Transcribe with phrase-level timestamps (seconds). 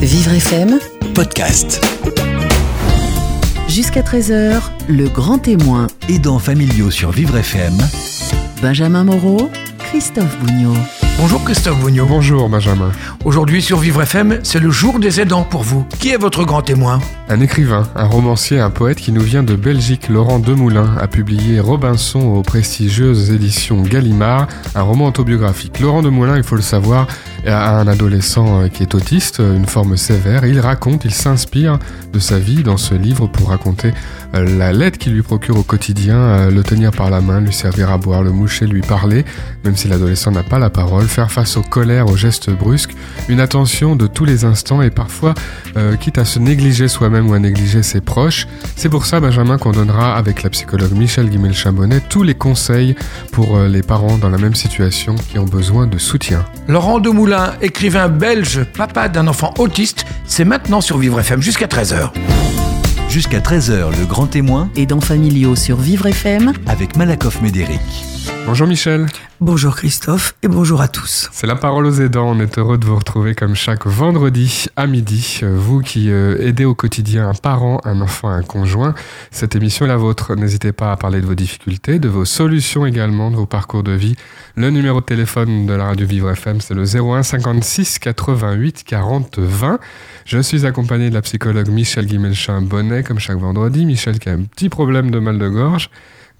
[0.00, 0.78] Vivre FM,
[1.16, 1.84] podcast.
[3.68, 5.88] jusqu'à 13h, le grand témoin.
[6.08, 7.76] Aidants familiaux sur Vivre FM.
[8.62, 9.50] Benjamin Moreau,
[9.80, 10.76] Christophe Bougnot.
[11.18, 12.06] Bonjour Christophe Bougnot.
[12.06, 12.92] Bonjour Benjamin.
[13.24, 15.84] Aujourd'hui sur Vivre FM, c'est le jour des aidants pour vous.
[15.98, 17.00] Qui est votre grand témoin?
[17.32, 21.60] Un écrivain, un romancier, un poète qui nous vient de Belgique, Laurent Demoulin, a publié
[21.60, 25.78] Robinson aux prestigieuses éditions Gallimard, un roman autobiographique.
[25.78, 27.06] Laurent Demoulin, il faut le savoir,
[27.46, 30.44] a un adolescent euh, qui est autiste, une forme sévère.
[30.44, 31.78] Il raconte, il s'inspire
[32.12, 33.92] de sa vie dans ce livre pour raconter
[34.34, 37.52] euh, la lettre qu'il lui procure au quotidien, euh, le tenir par la main, lui
[37.52, 39.24] servir à boire, le moucher, lui parler,
[39.64, 42.94] même si l'adolescent n'a pas la parole, faire face aux colères, aux gestes brusques,
[43.28, 45.34] une attention de tous les instants et parfois,
[45.76, 48.46] euh, quitte à se négliger soi-même ou à négliger ses proches.
[48.76, 52.94] C'est pour ça, Benjamin, qu'on donnera avec la psychologue Michel Guimel-Chambonnet tous les conseils
[53.32, 56.44] pour euh, les parents dans la même situation qui ont besoin de soutien.
[56.68, 62.10] Laurent Demoulin, écrivain belge, papa d'un enfant autiste, c'est maintenant sur Vivre FM jusqu'à 13h.
[63.08, 67.80] Jusqu'à 13h, le grand témoin Aidants familiaux sur Vivre FM, avec Malakoff Médéric.
[68.46, 69.06] Bonjour Michel.
[69.40, 71.28] Bonjour Christophe et bonjour à tous.
[71.32, 72.30] C'est la parole aux aidants.
[72.30, 75.40] On est heureux de vous retrouver comme chaque vendredi à midi.
[75.42, 78.94] Vous qui euh, aidez au quotidien un parent, un enfant, un conjoint,
[79.30, 80.34] cette émission est la vôtre.
[80.34, 83.92] N'hésitez pas à parler de vos difficultés, de vos solutions également, de vos parcours de
[83.92, 84.16] vie.
[84.56, 89.38] Le numéro de téléphone de la radio Vivre FM, c'est le 01 56 88 40
[89.38, 89.78] 20.
[90.24, 93.86] Je suis accompagné de la psychologue Michel Guimelchin Bonnet, comme chaque vendredi.
[93.86, 95.90] Michel qui a un petit problème de mal de gorge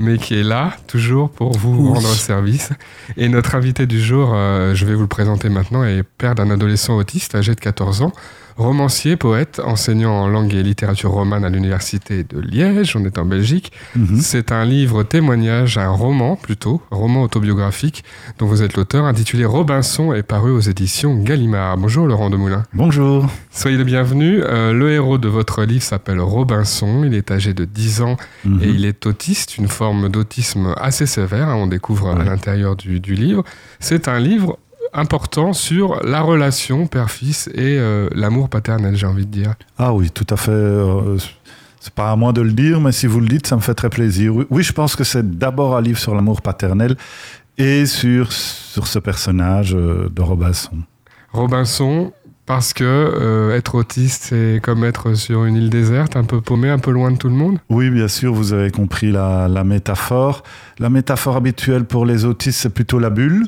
[0.01, 2.71] mais qui est là toujours pour vous rendre service.
[3.17, 6.51] Et notre invité du jour, euh, je vais vous le présenter maintenant, est père d'un
[6.51, 8.13] adolescent autiste âgé de 14 ans,
[8.61, 13.25] romancier, poète, enseignant en langue et littérature romane à l'université de Liège, on est en
[13.25, 13.73] Belgique.
[14.21, 18.05] C'est un livre témoignage, un roman plutôt, roman autobiographique
[18.39, 21.79] dont vous êtes l'auteur, intitulé Robinson et paru aux éditions Gallimard.
[21.79, 22.65] Bonjour Laurent Demoulin.
[22.75, 23.27] Bonjour.
[23.51, 24.43] Soyez le bienvenu.
[24.43, 27.03] Euh, le héros de votre livre s'appelle Robinson.
[27.05, 28.61] Il est âgé de 10 ans Mhm.
[28.63, 31.49] et il est autiste, une forme d'autisme assez sévère.
[31.49, 33.43] hein, on découvre à l'intérieur du, du livre.
[33.79, 34.59] C'est un livre
[34.93, 39.55] important sur la relation père-fils et euh, l'amour paternel, j'ai envie de dire.
[39.79, 40.51] Ah oui, tout à fait.
[40.51, 41.17] euh,
[41.81, 43.75] c'est pas à moi de le dire, mais si vous le dites, ça me fait
[43.75, 44.35] très plaisir.
[44.51, 46.97] Oui, je pense que c'est d'abord un livre sur l'amour paternel
[47.57, 50.77] et sur, sur ce personnage euh, de Robinson.
[51.33, 52.13] Robinson,
[52.45, 56.69] parce que euh, être autiste, c'est comme être sur une île déserte, un peu paumé,
[56.69, 57.59] un peu loin de tout le monde.
[57.71, 60.43] Oui, bien sûr, vous avez compris la, la métaphore.
[60.79, 63.47] La métaphore habituelle pour les autistes, c'est plutôt la bulle.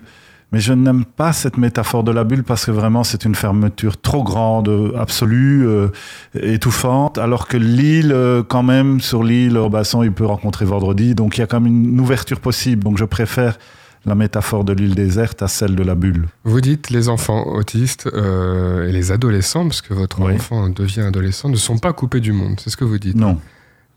[0.52, 3.98] Mais je n'aime pas cette métaphore de la bulle parce que vraiment c'est une fermeture
[4.00, 5.88] trop grande, absolue, euh,
[6.34, 7.18] étouffante.
[7.18, 11.14] Alors que l'île, euh, quand même, sur l'île, Robinson, il peut rencontrer vendredi.
[11.14, 12.84] Donc il y a quand même une ouverture possible.
[12.84, 13.58] Donc je préfère
[14.04, 16.26] la métaphore de l'île déserte à celle de la bulle.
[16.44, 20.34] Vous dites les enfants autistes euh, et les adolescents, parce que votre Oui.
[20.34, 22.60] enfant devient adolescent, ne sont pas coupés du monde.
[22.62, 23.14] C'est ce que vous dites.
[23.16, 23.38] Non.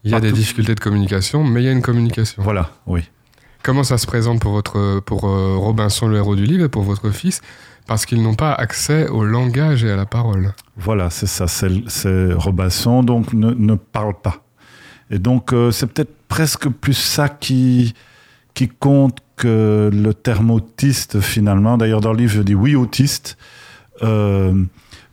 [0.04, 2.44] Il y a des difficultés de communication, mais il y a une communication.
[2.44, 3.02] Voilà, oui.
[3.66, 6.84] Comment ça se présente pour, votre, pour euh, Robinson, le héros du livre, et pour
[6.84, 7.42] votre fils?
[7.88, 10.53] Parce qu'ils n'ont pas accès au langage et à la parole.
[10.78, 14.44] Voilà, c'est ça, c'est Robinson, donc ne, ne parle pas.
[15.09, 17.96] Et donc, euh, c'est peut-être presque plus ça qui,
[18.54, 21.75] qui compte que le terme autiste, finalement.
[21.75, 23.36] D'ailleurs, dans le livre, je dis oui, autiste.
[24.04, 24.64] euh,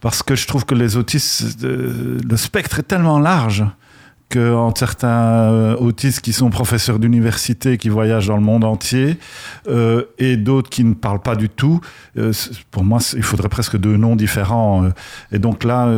[0.02, 3.64] parce que je trouve que les autistes, le spectre est tellement large
[4.32, 9.18] que entre certains euh, autistes qui sont professeurs d'université, qui voyagent dans le monde entier,
[9.68, 11.80] euh, et d'autres qui ne parlent pas du tout,
[12.16, 12.32] euh,
[12.70, 14.88] pour moi, il faudrait presque deux noms différents.
[15.32, 15.92] Et donc là,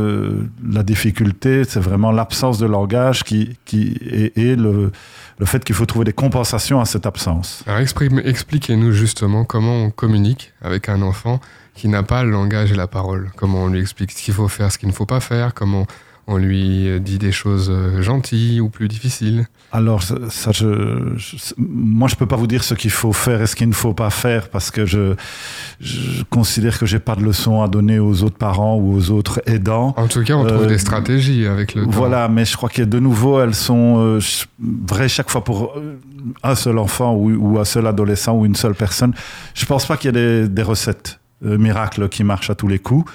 [0.68, 3.96] la difficulté, c'est vraiment l'absence de langage qui, qui
[4.34, 4.90] et, le,
[5.38, 7.62] le fait qu'il faut trouver des compensations à cette absence.
[7.66, 11.40] Alors expliquez-nous justement comment on communique avec un enfant
[11.74, 13.30] qui n'a pas le langage et la parole.
[13.36, 15.86] Comment on lui explique ce qu'il faut faire, ce qu'il ne faut pas faire, comment
[16.26, 19.46] on lui euh, dit des choses euh, gentilles ou plus difficiles.
[19.72, 23.42] Alors, ça, ça, je, je- moi, je peux pas vous dire ce qu'il faut faire
[23.42, 25.14] et ce qu'il ne faut pas faire parce que je,
[25.80, 29.42] je considère que j'ai pas de leçons à donner aux autres parents ou aux autres
[29.46, 29.94] aidants.
[29.96, 31.90] En tout cas, on trouve Euh, des stratégies avec le temps.
[31.90, 34.20] Voilà, mais je crois que de nouveau, elles sont euh,
[34.60, 35.74] vraies chaque fois pour
[36.42, 39.12] un seul enfant ou, ou un seul adolescent ou une seule personne.
[39.54, 42.68] Je pense pas qu'il y ait des, des recettes euh, miracles qui marchent à tous
[42.68, 43.10] les coups.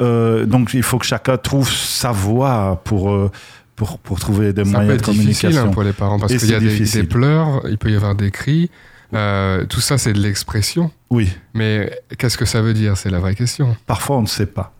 [0.00, 3.30] Euh, donc, il faut que chacun trouve sa voie pour, euh,
[3.76, 5.70] pour, pour trouver des Ça peut moyens de être difficile hein, communication.
[5.70, 7.08] pour les parents parce qu'il y a des, des difficile.
[7.08, 8.70] pleurs, il peut y avoir des cris.
[9.14, 10.90] euh, tout ça, c'est de l'expression.
[11.10, 11.30] Oui.
[11.54, 12.96] Mais qu'est-ce que ça veut dire?
[12.96, 13.76] C'est la vraie question.
[13.86, 14.72] Parfois, on ne sait pas.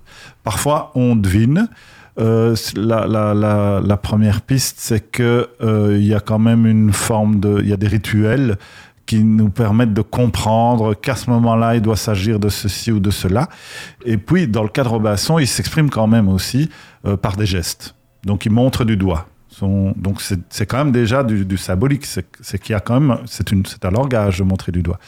[0.44, 1.68] Parfois, on devine.
[2.18, 6.66] Euh, la, la, la, la première piste, c'est que euh, il y a quand même
[6.66, 8.56] une forme de, il y a des rituels
[9.06, 13.10] qui nous permettent de comprendre qu'à ce moment-là, il doit s'agir de ceci ou de
[13.10, 13.48] cela.
[14.04, 16.68] Et puis, dans le cas de Robinson, il s'exprime quand même aussi
[17.06, 17.94] euh, par des gestes.
[18.24, 19.28] Donc, il montre du doigt.
[19.62, 22.04] Donc, c'est quand même déjà du, symbolique.
[22.04, 24.98] C'est qu'il y a quand même, c'est un langage de montrer du doigt.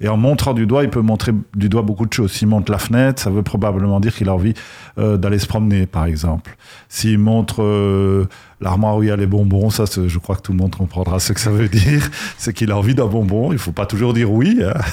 [0.00, 2.32] Et en montrant du doigt, il peut montrer du doigt beaucoup de choses.
[2.32, 4.54] S'il montre la fenêtre, ça veut probablement dire qu'il a envie
[4.98, 6.56] euh, d'aller se promener, par exemple.
[6.88, 8.28] S'il montre euh,
[8.60, 11.18] l'armoire où il y a les bonbons, ça, je crois que tout le monde comprendra
[11.20, 12.08] ce que ça veut dire.
[12.38, 13.52] C'est qu'il a envie d'un bonbon.
[13.52, 14.60] Il faut pas toujours dire oui.
[14.64, 14.74] hein.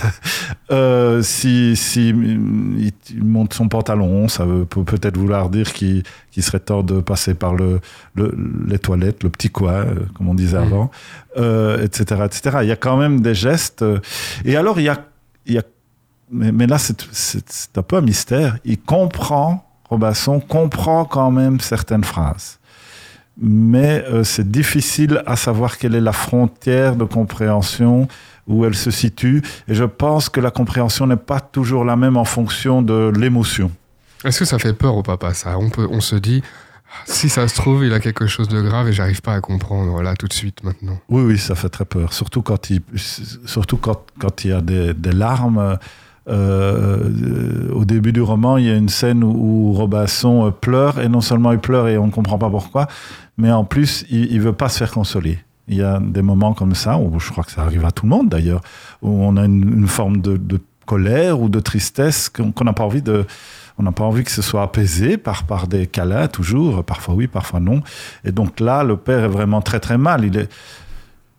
[0.72, 2.94] Euh, si si il,
[3.24, 6.04] monte son pantalon, ça peut peut-être vouloir dire qu'il
[6.40, 7.80] serait temps de passer par le,
[8.16, 8.36] le-
[8.68, 10.64] les toilettes, le petit coin, euh, comme on disait Mhm.
[10.64, 10.92] avant,
[11.38, 12.58] euh, etc., etc.
[12.64, 13.82] Il y a quand même des gestes.
[13.84, 14.00] euh,
[14.46, 15.06] Et alors, il y a,
[15.46, 15.64] il y a
[16.32, 18.58] mais, mais là, c'est un peu un mystère.
[18.66, 22.60] Il comprend, Robinson comprend quand même certaines phrases.
[23.42, 28.08] Mais euh, c'est difficile à savoir quelle est la frontière de compréhension
[28.48, 29.42] où elle se situe.
[29.68, 33.72] Et je pense que la compréhension n'est pas toujours la même en fonction de l'émotion.
[34.24, 35.58] Est-ce que ça fait peur au papa, ça?
[35.58, 36.44] On, peut, on se dit,
[37.06, 40.02] si ça se trouve, il a quelque chose de grave et j'arrive pas à comprendre,
[40.02, 41.00] là, tout de suite, maintenant.
[41.10, 42.14] Oui, oui, ça fait très peur.
[42.14, 42.82] Surtout quand il,
[43.46, 45.78] surtout quand, quand il y a des, des larmes.
[46.30, 51.00] Euh, au début du roman, il y a une scène où, où Robinson euh, pleure,
[51.00, 52.88] et non seulement il pleure et on ne comprend pas pourquoi,
[53.38, 55.40] mais en plus, il ne veut pas se faire consoler.
[55.68, 58.06] Il y a des moments comme ça, où je crois que ça arrive à tout
[58.06, 58.62] le monde d'ailleurs,
[59.02, 60.40] où on a une, forme de,
[60.86, 63.26] colère ou de tristesse qu'on n'a pas envie de...
[63.80, 67.26] On n'a pas envie que ce soit apaisé par, par des câlins, toujours, parfois oui,
[67.26, 67.82] parfois non.
[68.24, 70.30] Et donc là, le père est vraiment très très mal.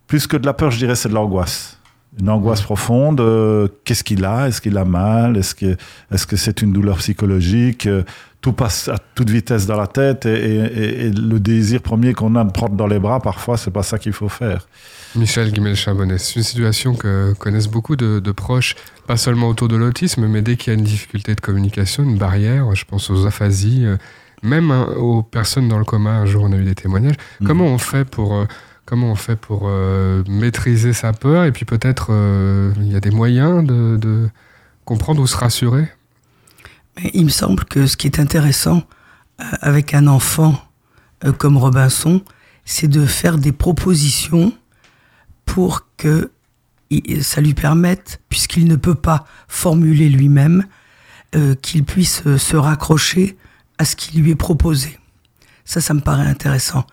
[0.08, 1.73] Plus que de la peur, je dirais, c'est de l'angoisse.
[2.20, 3.20] Une angoisse profonde.
[3.20, 4.46] euh, Qu'est-ce qu'il a?
[4.48, 5.36] Est-ce qu'il a mal?
[5.36, 5.76] Est-ce que
[6.12, 7.86] est-ce que c'est une douleur psychologique?
[7.86, 8.02] Euh,
[8.40, 12.12] Tout passe à toute vitesse dans la tête et, et- et- et le désir premier
[12.12, 14.68] qu'on a de prendre dans les bras, parfois, c'est pas ça qu'il faut faire.
[15.16, 18.74] Michel Guimel-Chabonnet, c'est une situation que connaissent beaucoup de, de proches,
[19.06, 22.18] pas seulement autour de l'autisme, mais dès qu'il y a une difficulté de communication, une
[22.18, 23.96] barrière, je pense aux aphasies, euh,
[24.42, 27.16] même hein, aux personnes dans le coma, un jour on a eu des témoignages.
[27.40, 27.46] Mhm.
[27.46, 28.44] Comment on fait pour, euh,
[28.84, 33.00] comment on fait pour euh, maîtriser sa peur et puis peut-être euh, il y a
[33.00, 34.28] des moyens de,
[34.84, 35.88] comprendre ou se rassurer?
[37.14, 38.82] Il me semble que ce qui est intéressant
[39.40, 40.60] euh, avec un enfant
[41.38, 42.22] comme Robinson,
[42.66, 44.52] c'est de faire des propositions
[45.46, 46.30] pour que
[47.22, 50.64] ça lui permette, puisqu'il ne peut pas formuler lui-même,
[51.62, 53.38] qu'il puisse se raccrocher
[53.78, 54.98] à ce qui lui est proposé.
[55.64, 56.84] Ça, ça me paraît intéressant.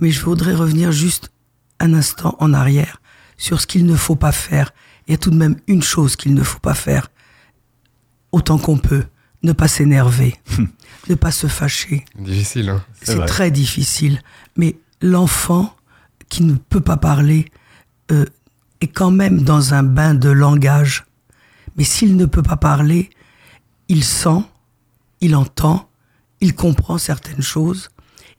[0.00, 1.30] Mais je voudrais revenir juste
[1.80, 3.00] un instant en arrière
[3.36, 4.72] sur ce qu'il ne faut pas faire.
[5.06, 7.08] Il y a tout de même une chose qu'il ne faut pas faire,
[8.32, 9.04] autant qu'on peut,
[9.42, 10.34] ne pas s'énerver,
[11.08, 12.04] ne pas se fâcher.
[12.18, 14.20] Difficile, hein C'est très difficile.
[14.56, 15.76] Mais l'enfant
[16.28, 17.46] qui ne peut pas parler
[18.10, 18.26] euh,
[18.80, 21.04] est quand même dans un bain de langage.
[21.76, 23.10] Mais s'il ne peut pas parler,
[23.88, 24.42] il sent,
[25.20, 25.88] il entend,
[26.40, 27.90] il comprend certaines choses,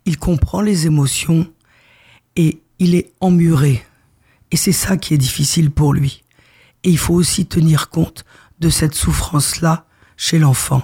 [0.06, 1.48] il comprend les émotions
[2.36, 3.84] et il est emmuré.
[4.52, 6.24] Et c'est ça qui est difficile pour lui.
[6.84, 8.24] Et il faut aussi tenir compte
[8.60, 9.86] de cette souffrance-là
[10.16, 10.82] chez l'enfant.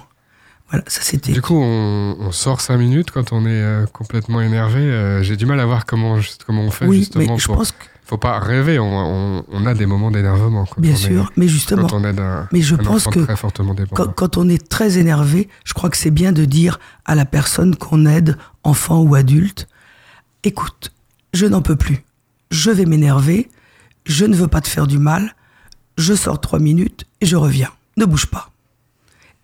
[0.70, 1.32] Voilà, ça c'était.
[1.32, 4.80] Du coup, on, on sort cinq minutes quand on est euh, complètement énervé.
[4.80, 7.46] euh, J'ai du mal à voir comment, juste- comment on fait oui, justement mais je
[7.46, 7.56] pour.
[7.58, 8.84] pense que, Faut pas rêver, on,
[9.38, 10.66] on- on a des moments d'énervement.
[10.78, 13.36] bien est- sûr, mais justement, Quand on aide un, Mais je un pense que très
[13.36, 17.14] fortement quand, quand on est très énervé, je crois que c'est bien de dire à
[17.14, 19.68] la personne qu'on aide, enfant ou adulte,
[20.42, 20.92] écoute,
[21.34, 22.04] je n'en peux plus,
[22.50, 23.50] je vais m'énerver,
[24.06, 25.34] je ne veux pas te faire du mal,
[25.98, 28.52] je sors trois minutes et je reviens, ne bouge pas.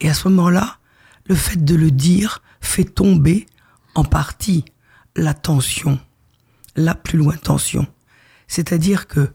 [0.01, 0.79] Et à ce moment-là,
[1.27, 3.47] le fait de le dire fait tomber
[3.95, 4.65] en partie
[5.17, 5.99] la tension,
[6.77, 7.87] la plus loin tension.
[8.47, 9.33] C'est-à-dire que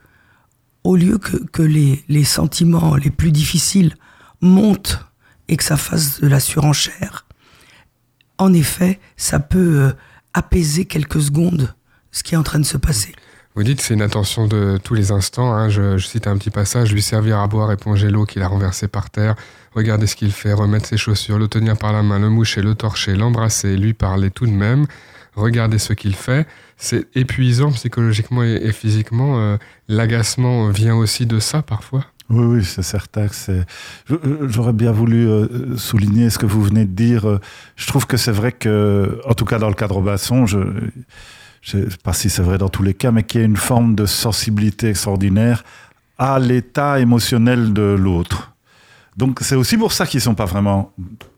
[0.83, 3.95] au lieu que, les, les sentiments les plus difficiles
[4.39, 4.99] montent
[5.47, 7.25] et que ça fasse de la surenchère,
[8.37, 9.93] en effet, ça peut euh,
[10.33, 11.73] apaiser quelques secondes
[12.15, 13.13] ce qui est en train de se passer.
[13.55, 15.53] Vous dites c'est une attention de tous les instants.
[15.53, 15.69] hein.
[15.69, 18.87] Je, je cite un petit passage lui servir à boire, éponger l'eau qu'il a renversée
[18.87, 19.35] par terre,
[19.73, 22.75] regarder ce qu'il fait, remettre ses chaussures, le tenir par la main, le moucher, le
[22.75, 24.85] torcher, l'embrasser, lui parler tout de même,
[25.35, 26.45] regarder ce qu'il fait.
[26.77, 29.39] C'est épuisant psychologiquement et, et physiquement.
[29.39, 29.57] euh,
[29.87, 32.03] L'agacement vient aussi de ça parfois.
[32.29, 33.63] Oui, oui, c'est certain que c'est.
[34.47, 37.25] J'aurais bien voulu euh, souligner ce que vous venez de dire.
[37.29, 37.39] Euh,
[37.77, 40.57] Je trouve que c'est vrai que, en tout cas dans le cadre Basson, je
[41.65, 43.57] je sais pas si c'est vrai dans tous les cas, mais qu'il y a une
[43.57, 45.63] forme de sensibilité extraordinaire
[46.17, 48.53] à l'état émotionnel de l'autre.
[49.17, 50.93] Donc c'est aussi pour ça qu'ils sont pas vraiment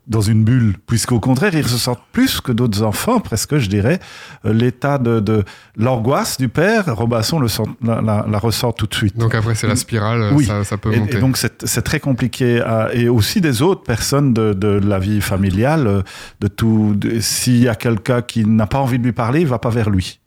[0.08, 4.00] dans une bulle, puisqu'au contraire, ils ressentent plus que d'autres enfants, presque, je dirais,
[4.46, 5.44] euh, l'état de, de
[5.76, 6.96] l'angoisse du père.
[6.96, 9.18] Robinson le sent, la, la- la ressent tout de suite.
[9.18, 10.46] Donc après, c'est la spirale, Oui.
[10.46, 11.18] ça, ça peut Et, monter.
[11.18, 12.62] et donc c'est c'est très compliqué.
[12.62, 16.02] à- et aussi des autres personnes de, de la vie familiale, euh,
[16.40, 16.94] de tout.
[16.96, 19.70] de- S'il y a quelqu'un qui n'a pas envie de lui parler, il va pas
[19.70, 20.20] vers lui.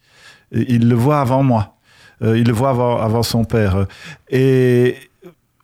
[0.52, 1.76] Et il le voit avant moi.
[2.22, 3.86] Euh, il le voit avant, avant son père.
[4.30, 4.96] Et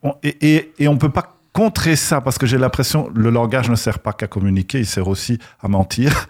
[0.02, 3.70] on, et, et, et on peut pas contrer ça parce que j'ai l'impression le langage
[3.70, 6.28] ne sert pas qu'à communiquer, il sert aussi à mentir.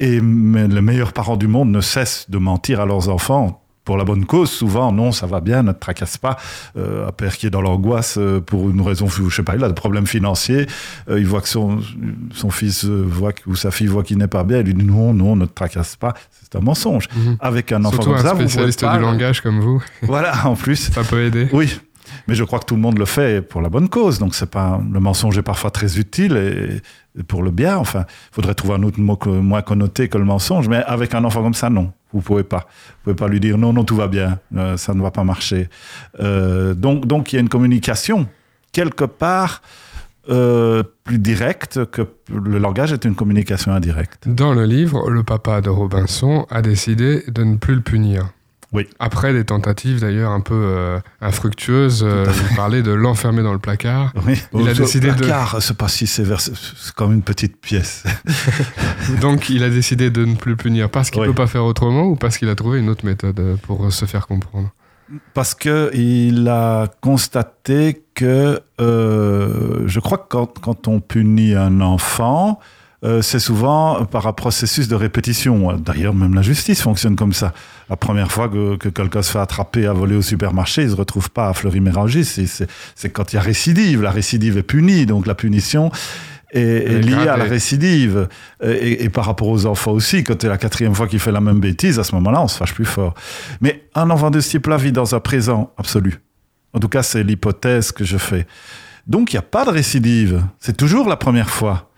[0.00, 4.04] Et les meilleurs parents du monde ne cessent de mentir à leurs enfants pour la
[4.04, 4.50] bonne cause.
[4.50, 6.36] Souvent, non, ça va bien, ne te tracasse pas.
[6.78, 9.62] Euh, un père qui est dans l'angoisse euh, pour une raison, je sais pas, il
[9.62, 10.66] a des problèmes financiers.
[11.10, 11.78] euh, il voit que son,
[12.32, 14.60] son fils voit que- ou sa fille voit qu'il n'est pas bien.
[14.60, 16.14] Il lui dit non, non, ne te tracasse pas.
[16.42, 17.08] C'est un mensonge.
[17.14, 17.36] Mhm.
[17.40, 19.82] Avec un enfant Surtout comme un ça, vous spécialiste pouvez pas- du langage comme vous,
[20.02, 20.76] Voilà, en plus.
[20.90, 21.48] ça peut aider.
[21.52, 21.78] Oui,
[22.26, 24.18] mais je crois que tout le monde le fait pour la bonne cause.
[24.18, 27.76] Donc c'est pas le mensonge est parfois très utile et, pour le bien.
[27.76, 30.68] Enfin, faudrait trouver un autre mot moins connoté que le mensonge.
[30.68, 32.66] Mais avec un enfant comme ça, non, vous pouvez pas.
[32.68, 35.24] Vous pouvez pas lui dire non, non, tout va bien, euh, ça ne va pas
[35.24, 35.68] marcher.
[36.20, 38.28] Euh, donc, donc il y a une communication
[38.72, 39.62] quelque part
[40.30, 44.26] euh, plus directe que le langage est une communication indirecte.
[44.26, 48.30] Dans le livre, le papa de Robinson a décidé de ne plus le punir.
[48.74, 48.88] Oui.
[48.98, 53.58] Après des tentatives d'ailleurs un peu euh, infructueuses, euh, il parlait de l'enfermer dans le
[53.60, 54.12] placard.
[54.26, 54.42] Oui.
[54.52, 56.52] Il a Le décidé de- placard, c'est pas si sévère, c'est
[56.96, 58.02] comme une petite pièce.
[59.20, 61.28] Donc il a décidé de ne plus le punir parce qu'il Oui.
[61.28, 63.90] peut pas faire autrement ou parce qu'il a trouvé une autre méthode euh, pour euh,
[63.90, 64.70] se faire comprendre?
[65.34, 71.80] Parce que il a constaté que, euh, je crois que quand, quand on punit un
[71.82, 72.58] enfant,
[73.04, 75.74] euh, c'est souvent par un processus de répétition.
[75.74, 77.52] D'ailleurs, même la justice fonctionne comme ça.
[77.90, 80.96] La première fois que, que quelqu'un se fait attraper à voler au supermarché, il se
[80.96, 82.24] retrouve pas à Fleury-Mérangis.
[82.24, 84.02] C'est- quand il y a récidive.
[84.02, 85.90] La récidive est punie, donc la punition
[86.50, 88.28] est, liée à la récidive.
[88.62, 91.40] Et, et par rapport aux enfants aussi, quand c'est la quatrième fois qu'il fait la
[91.40, 93.12] même bêtise, à ce moment-là, on se fâche plus fort.
[93.60, 96.20] Mais un enfant de ce type-là vit dans un présent absolu.
[96.72, 98.46] En tout cas, c'est l'hypothèse que je fais.
[99.06, 100.42] Donc, il n'y a pas de récidive.
[100.58, 101.90] C'est toujours la première fois.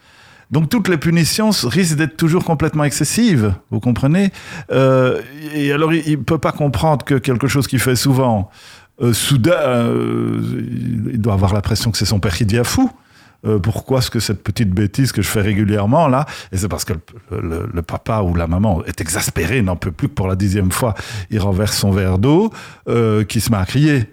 [0.51, 3.55] Donc, toutes les punitions risquent d'être toujours complètement excessives.
[3.71, 4.31] Vous comprenez
[4.71, 5.21] Euh,
[5.55, 8.51] Et alors, il ne peut pas comprendre que quelque chose qu'il fait souvent,
[9.03, 10.41] euh, soudain, euh,
[11.13, 12.91] il doit avoir l'impression que c'est son père qui devient fou.
[13.63, 16.95] Pourquoi est-ce que cette petite bêtise que je fais régulièrement là Et c'est parce que
[17.31, 20.95] le, papa ou la maman est exaspéré, n'en peut plus que pour la dixième fois,
[21.31, 22.51] il renverse son verre d'eau,
[23.29, 24.07] qui se met à crier.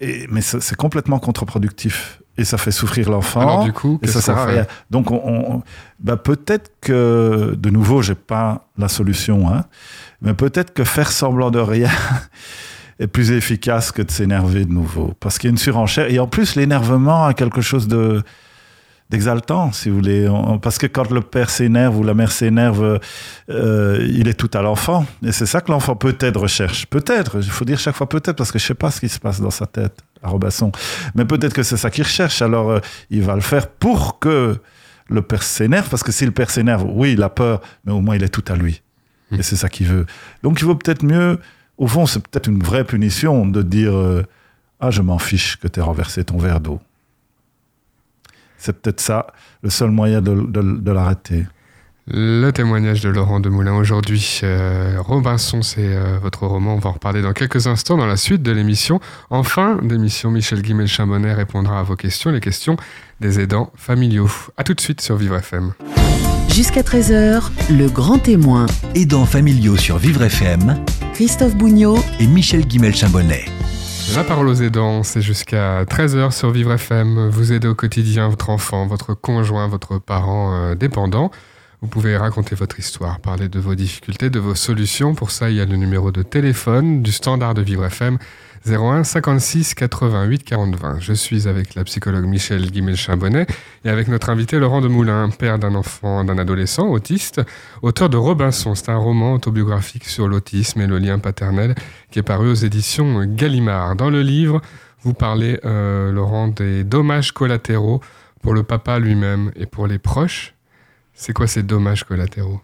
[0.00, 2.22] Mais c'est complètement contre-productif.
[2.40, 3.40] Et ça fait souffrir l'enfant.
[3.40, 4.66] Alors du coup, Et ça sert à rien.
[4.90, 5.62] Donc, on, on-
[5.98, 9.64] bah, peut-être que, de nouveau, j'ai pas la solution, hein,
[10.22, 11.90] mais peut-être que faire semblant de rien
[12.98, 16.10] est plus efficace que de s'énerver de nouveau, parce qu'il y a une surenchère.
[16.10, 18.22] Et en plus, l'énervement a quelque chose de
[19.10, 23.00] d'exaltant, si vous voulez, On- parce que quand le père s'énerve ou la mère s'énerve,
[23.50, 26.86] euh, il est tout à l'enfant, et c'est ça que l'enfant peut-être recherche.
[26.86, 29.18] Peut-être, il faut dire chaque fois peut-être, parce que je sais pas ce qui se
[29.18, 29.98] passe dans sa tête
[31.14, 32.42] mais peut-être que c'est ça qu'il recherche.
[32.42, 34.58] Alors, euh, il va le faire pour que
[35.08, 38.00] le père s'énerve, parce que si le père s'énerve, oui, il a peur, mais au
[38.00, 38.82] moins il est tout à lui.
[39.32, 40.06] Et c'est ça qu'il veut.
[40.42, 41.38] Donc il vaut peut-être mieux,
[41.78, 44.22] au fond, c'est peut-être une vraie punition de dire euh,
[44.80, 46.80] Ah, je m'en fiche que tu aies renversé ton verre d'eau.
[48.58, 49.26] C'est peut-être ça,
[49.62, 51.46] le seul moyen de, de- de l'arrêter.
[52.12, 54.40] Le témoignage de Laurent Demoulin aujourd'hui.
[54.42, 56.74] Euh, Robinson, c'est euh, votre roman.
[56.74, 58.98] On va en reparler dans quelques instants dans la suite de l'émission.
[59.30, 62.76] En fin d'émission, Michel Guimel-Chambonnet répondra à vos questions, les questions
[63.20, 64.28] des aidants familiaux.
[64.56, 65.72] A tout de suite sur Vivre FM.
[66.48, 70.82] Jusqu'à 13h, le grand témoin, Aidants familiaux sur Vivre FM
[71.14, 73.44] Christophe Bougnot, et Michel Guimel-Chambonnet.
[74.16, 77.28] La parole aux aidants, c'est jusqu'à 13h sur Vivre FM.
[77.28, 81.30] Vous aidez au quotidien votre enfant, votre conjoint, votre parent euh, dépendant.
[81.82, 85.14] Vous pouvez raconter votre histoire, parler de vos difficultés, de vos solutions.
[85.14, 88.18] Pour ça, il y a le numéro de téléphone du standard de Vivre FM
[88.66, 91.00] 01 56 88 40 20.
[91.00, 93.46] Je suis avec la psychologue Michel Guimel-Chambonnet
[93.86, 97.40] et avec notre invité Laurent Demoulin, père d'un enfant, d'un adolescent autiste,
[97.80, 98.74] auteur de Robinson.
[98.74, 101.74] C'est un roman autobiographique sur l'autisme et le lien paternel
[102.10, 103.96] qui est paru aux éditions Gallimard.
[103.96, 104.60] Dans le livre,
[105.00, 108.02] vous parlez, euh, Laurent, des dommages collatéraux
[108.42, 110.54] pour le papa lui-même et pour les proches.
[111.22, 112.62] C'est quoi ces dommages collatéraux?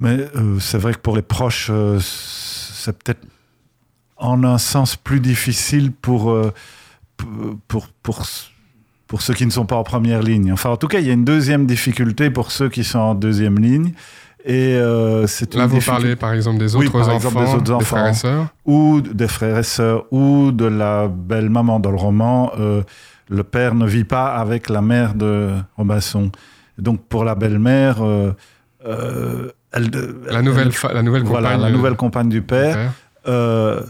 [0.00, 3.20] Mais euh, c'est vrai que pour les proches, euh, c'est peut-être
[4.16, 6.52] en un sens plus difficile pour, euh,
[7.68, 8.22] pour, pour,
[9.06, 10.52] pour ceux qui ne sont pas en première ligne.
[10.52, 13.14] Enfin, en tout cas, il y a une deuxième difficulté pour ceux qui sont en
[13.14, 13.92] deuxième ligne.
[14.44, 17.14] Et euh, c'est une Là, vous difficulté- parlez par exemple des Oui, autres par enfants,
[17.16, 17.84] exemple, des autres enfants.
[17.84, 18.46] frères et sœurs?
[18.64, 22.50] ou des frères et sœurs, ou de la belle maman dans le roman.
[22.58, 22.82] euh,
[23.28, 26.32] le père ne vit pas avec la mère de Robinson.
[26.80, 28.32] Donc pour la belle-mère, euh,
[28.86, 29.90] euh, elle,
[30.28, 31.60] La nouvelle, elle- fa- la nouvelle voilà, compagne.
[31.62, 32.92] la euh, nouvelle compagne du père,
[33.24, 33.84] père.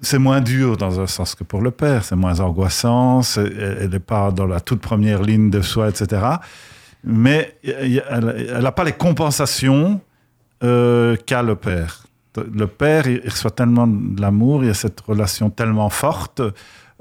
[0.00, 3.90] c'est moins dur dans un sens que pour le père, c'est moins angoissant, c'est- elle
[3.90, 6.22] n'est pas dans la toute première ligne de soi, etc.
[7.02, 10.00] Mais elle n'a pas les compensations
[10.60, 12.04] qu'a le père.
[12.52, 16.42] Le père, il reçoit tellement de l'amour, il y a cette relation tellement forte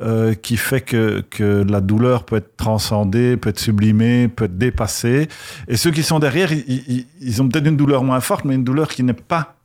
[0.02, 4.58] euh, qui fait que, que la douleur peut être transcendée, peut être sublimée, peut être
[4.58, 5.28] dépassée.
[5.68, 8.56] Et ceux qui sont derrière, ils, ils- ils ont peut-être une douleur moins forte, mais
[8.56, 9.56] une douleur qui n'est pas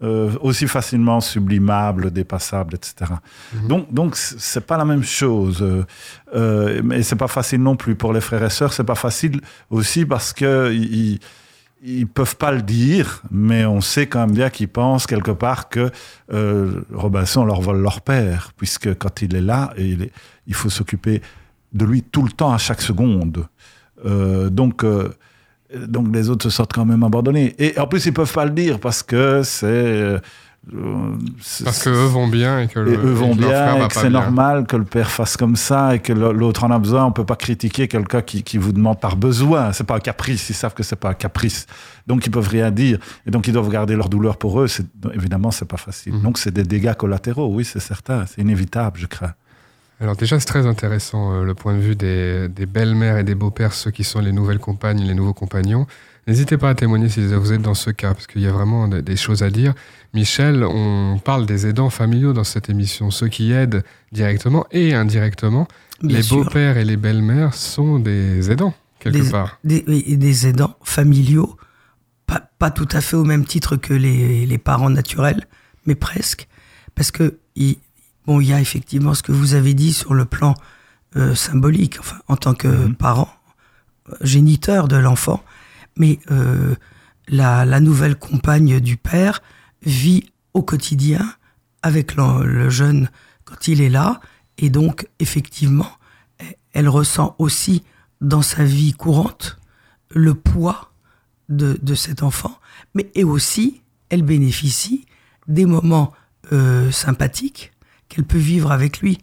[0.00, 3.10] euh, aussi facilement sublimable, dépassable, etc.
[3.66, 5.58] Donc, donc c- c'est pas la même chose.
[5.60, 5.84] Euh,
[6.36, 8.72] euh, mais c'est pas facile non plus pour les frères et sœurs.
[8.72, 9.40] C'est pas facile
[9.70, 11.18] aussi parce que ils,
[11.82, 15.68] ils peuvent pas le dire, mais on sait quand même bien qu'ils pensent quelque part
[15.68, 15.90] que
[16.32, 21.22] euh, Robinson leur vole leur père, puisque quand il est là, il, faut s'occuper
[21.72, 23.46] de lui tout le temps, à chaque seconde.
[24.04, 25.10] Euh, donc, euh,
[25.74, 27.54] donc les autres se sentent quand même abandonnés.
[27.58, 30.20] Et en plus, ils peuvent pas le dire parce que c'est
[30.74, 31.16] euh,
[31.64, 33.84] Parce qu'eux vont bien et que le, et eux vont et que leur frère bien,
[33.84, 36.78] et que c'est normal que le père fasse comme ça et que l'autre en a
[36.78, 37.04] besoin.
[37.06, 39.72] On peut pas critiquer quelqu'un qui, qui vous demande par besoin.
[39.72, 40.50] C'est pas un caprice.
[40.50, 41.66] Ils savent que c'est pas un caprice.
[42.06, 42.98] Donc ils peuvent rien dire.
[43.26, 44.66] Et donc ils doivent garder leur douleur pour eux.
[45.14, 46.14] Évidemment, c'est pas facile.
[46.14, 46.22] Mhm.
[46.22, 47.48] Donc c'est des dégâts collatéraux.
[47.52, 48.26] Oui, c'est certain.
[48.26, 49.34] C'est inévitable, je crains.
[50.00, 53.34] Alors déjà, c'est très intéressant euh, le point de vue des, des belles-mères et des
[53.34, 55.86] beaux-pères, ceux qui sont les nouvelles compagnes, les nouveaux compagnons.
[56.28, 58.86] N'hésitez pas à témoigner si vous êtes dans ce cas, parce qu'il y a vraiment
[58.86, 59.72] des, choses à dire.
[60.12, 63.82] Michel, on parle des aidants familiaux dans cette émission, ceux qui aident
[64.12, 65.66] directement et indirectement.
[66.02, 69.58] Bien les beaux-pères et les belles-mères sont des aidants, quelque Des- part.
[69.64, 71.56] des, aidants familiaux,
[72.26, 75.46] pas, pas tout à fait au même titre que les, les parents naturels,
[75.86, 76.46] mais presque,
[76.94, 77.78] parce que il,
[78.26, 80.52] bon, il y a effectivement ce que vous avez dit sur le plan
[81.16, 82.94] euh, symbolique, enfin, en tant que Mhm.
[82.96, 83.30] parent,
[84.10, 85.42] euh, géniteur de l'enfant,
[85.98, 86.74] mais euh,
[87.28, 89.42] la, nouvelle compagne du père
[89.82, 91.34] vit au quotidien
[91.82, 93.10] avec le, jeune
[93.44, 94.20] quand il est là,
[94.56, 95.90] et donc effectivement,
[96.38, 97.82] elle- elle ressent aussi
[98.20, 99.58] dans sa vie courante
[100.10, 100.92] le poids
[101.48, 102.58] de, de cet enfant,
[102.94, 105.04] mais et aussi elle bénéficie
[105.46, 106.12] des moments
[106.52, 107.72] euh, sympathiques
[108.08, 109.18] qu'elle peut vivre avec lui.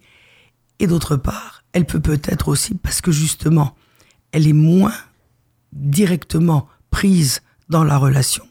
[0.78, 3.74] Et d'autre part, elle peut peut-être aussi, parce que justement,
[4.32, 4.92] elle est moins
[5.76, 8.44] directement prise dans la relation,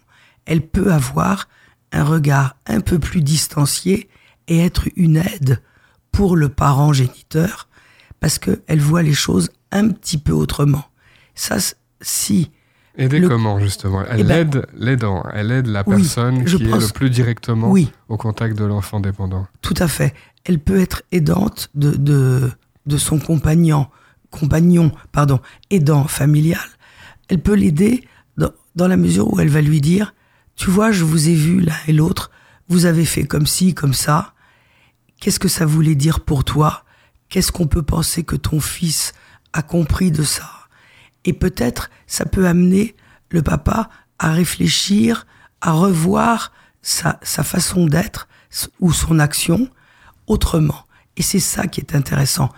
[0.45, 1.47] elle peut avoir
[1.91, 4.09] un regard un peu plus distancié
[4.47, 5.61] et être une aide
[6.11, 7.67] pour le parent géniteur,
[8.19, 10.83] parce qu'elle voit les choses un petit peu autrement.
[11.33, 11.57] Ça,
[12.01, 12.51] si
[12.97, 16.55] Aider Le- comment, justement Elle Eh ben- aide l'aidant, elle aide la Oui, personne qui
[16.55, 19.47] est le plus directement Oui, au contact de l'enfant dépendant.
[19.61, 20.13] tout à fait.
[20.45, 22.49] Elle peut être aidante de, de,
[22.85, 23.88] de son compagnon,
[24.31, 26.59] compagnon, pardon, aidant familial.
[27.29, 28.07] Elle peut l'aider
[28.38, 30.13] dans, dans la mesure où elle va lui dire,
[30.55, 32.31] tu vois, je vous ai vu l'un et l'autre,
[32.67, 34.33] vous avez fait comme ci, comme ça.
[35.19, 36.83] Qu'est-ce que ça voulait dire pour toi?
[37.29, 39.13] Qu'est-ce qu'on peut penser que ton fils
[39.53, 40.49] a compris de ça?
[41.25, 42.95] Et peut-être ça peut amener
[43.29, 45.25] le papa à réfléchir,
[45.61, 48.27] à revoir sa, sa façon d'être
[48.79, 49.69] ou son action
[50.27, 50.85] autrement.
[51.17, 52.49] Et c'est ça qui est intéressant.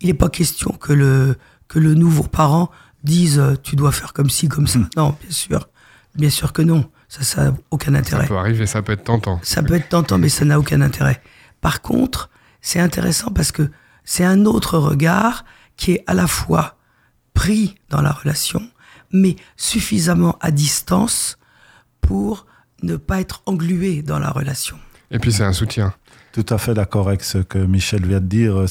[0.00, 1.36] Il n'est pas question que le,
[1.68, 2.70] que le nouveau parent
[3.06, 4.80] dise euh, tu dois faire comme ci, comme ça.
[4.96, 5.68] Non, bien sûr.
[6.14, 6.90] Bien sûr que non.
[7.08, 8.26] Ça, ça n'a aucun Ça intérêt.
[8.26, 9.40] peut arriver, ça peut être tentant.
[9.42, 11.22] Ça peut être tentant, mais ça n'a aucun intérêt.
[11.60, 13.70] Par contre, c'est intéressant parce que
[14.04, 15.44] c'est un autre regard
[15.76, 16.76] qui est à la fois
[17.34, 18.60] pris dans la relation,
[19.12, 21.38] mais suffisamment à distance
[22.00, 22.46] pour
[22.82, 24.78] ne pas être englué dans la relation.
[25.10, 25.94] Et puis c'est un soutien.
[26.36, 28.56] Tout à fait d'accord avec ce que Michel vient de dire.
[28.58, 28.68] Euh,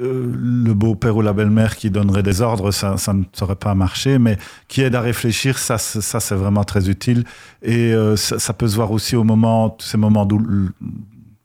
[0.00, 4.18] le beau-père ou la belle-mère qui donnerait des ordres, ça, ça ne saurait pas marcher,
[4.18, 7.24] mais qui aide à réfléchir, ça, c'est- ça c'est vraiment très utile.
[7.62, 10.26] Et euh, ça, ça peut se voir aussi au moment, ces moments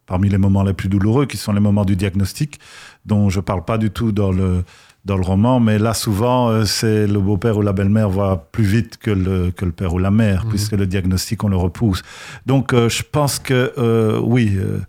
[0.08, 2.60] parmi les moments les plus douloureux, qui sont les moments du diagnostic,
[3.06, 4.64] dont je parle pas du tout dans le
[5.06, 8.64] dans le roman, mais là souvent euh, c'est le beau-père ou la belle-mère va plus
[8.64, 10.50] vite que le que le père ou la mère, Mhm.
[10.50, 12.02] puisque le diagnostic on le repousse.
[12.48, 14.80] Donc euh, je pense que euh, oui, euh,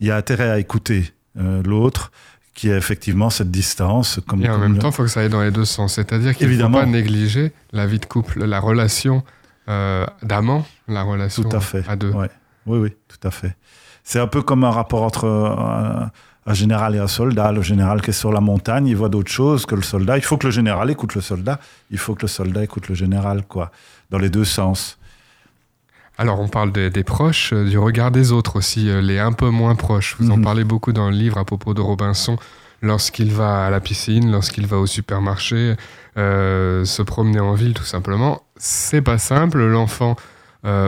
[0.00, 2.10] il y a intérêt à écouter euh, l'autre,
[2.54, 4.18] qui a effectivement cette distance.
[4.26, 5.64] Comme, Et en comme même le- temps, il faut que ça aille dans les deux
[5.66, 5.94] sens.
[5.94, 9.22] C'est-à-dire qu'il ne faut pas négliger la vie de couple, la relation
[9.68, 11.84] euh, d'amant, la relation Tout à fait.
[11.88, 12.10] à deux.
[12.10, 12.30] Ouais.
[12.66, 13.56] Oui, oui, tout à fait.
[14.04, 16.10] C'est un peu comme un rapport entre un,
[16.46, 17.52] un général et un soldat.
[17.52, 20.16] Le général qui est sur la montagne, il voit d'autres choses que le soldat.
[20.16, 21.58] Il faut que le général écoute le soldat.
[21.90, 23.70] Il faut que le soldat écoute le général, quoi.
[24.10, 24.98] Dans les deux sens.
[26.18, 29.32] Alors, on parle des, des proches, euh, du regard des autres aussi, euh, les un
[29.32, 30.16] peu moins proches.
[30.18, 30.44] Vous en Mhm.
[30.44, 32.38] parlez beaucoup dans le livre à propos de Robinson,
[32.82, 35.74] lorsqu'il va à la piscine, lorsqu'il va au supermarché,
[36.16, 38.42] euh, se promener en ville tout simplement.
[38.56, 39.58] C'est pas simple.
[39.66, 40.16] L'enfant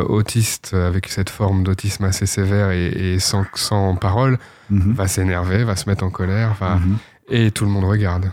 [0.09, 4.37] autiste avec cette forme d'autisme assez sévère et, et sans, sans parole
[4.71, 4.93] Mhm.
[4.95, 6.77] va s'énerver, va se mettre en colère, va...
[6.77, 6.97] Mhm.
[7.29, 8.33] et tout le monde regarde.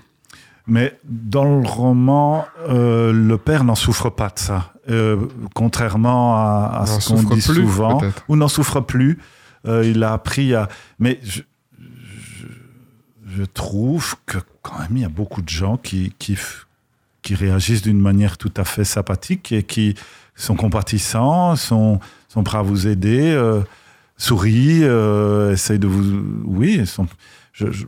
[0.68, 4.74] Mais dans le roman, euh, le père n'en souffre pas de ça.
[4.90, 8.02] Euh, contrairement à, ce qu'on dit plus, souvent.
[8.30, 9.20] Ou n'en souffre plus.
[9.68, 10.68] Euh, il a appris à...
[10.98, 11.42] Mais je,
[11.80, 12.46] je,
[13.38, 16.36] je trouve que quand même, il y a beaucoup de gens qui, qui,
[17.22, 19.96] qui réagissent d'une manière tout à fait sympathique et qui
[20.36, 23.40] sont compatissants, sont, sont prêts à vous aider,
[24.18, 24.84] sourient,
[25.52, 26.24] essayent de vous...
[26.46, 27.08] Oui, ils sont...
[27.54, 27.86] Je, je-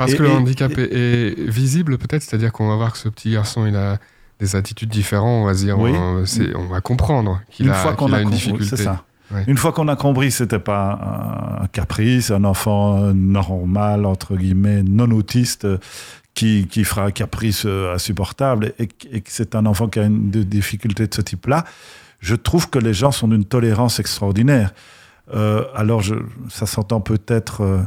[0.00, 2.98] Parce Et- que le et- handicap est, est visible peut-être, c'est-à-dire qu'on va voir que
[2.98, 3.98] ce petit garçon, il a
[4.38, 5.92] des attitudes différentes, on va se dire, Oui.
[5.94, 8.76] on, va comprendre qu'il a, fois qu'il a, a une difficulté.
[8.78, 9.04] ça.
[9.30, 9.44] Ouais.
[9.46, 15.10] Une fois qu'on a compris, c'était pas un, caprice, un enfant normal entre guillemets, non
[15.10, 15.66] autiste,
[16.32, 20.30] qui, qui fera un caprice insupportable, et, et que c'est un enfant qui a une
[20.30, 21.64] difficulté de ce type-là.
[22.20, 24.72] Je trouve que les gens sont d'une tolérance extraordinaire.
[25.34, 26.14] Euh, alors, je,
[26.48, 27.82] ça s'entend peut-être euh,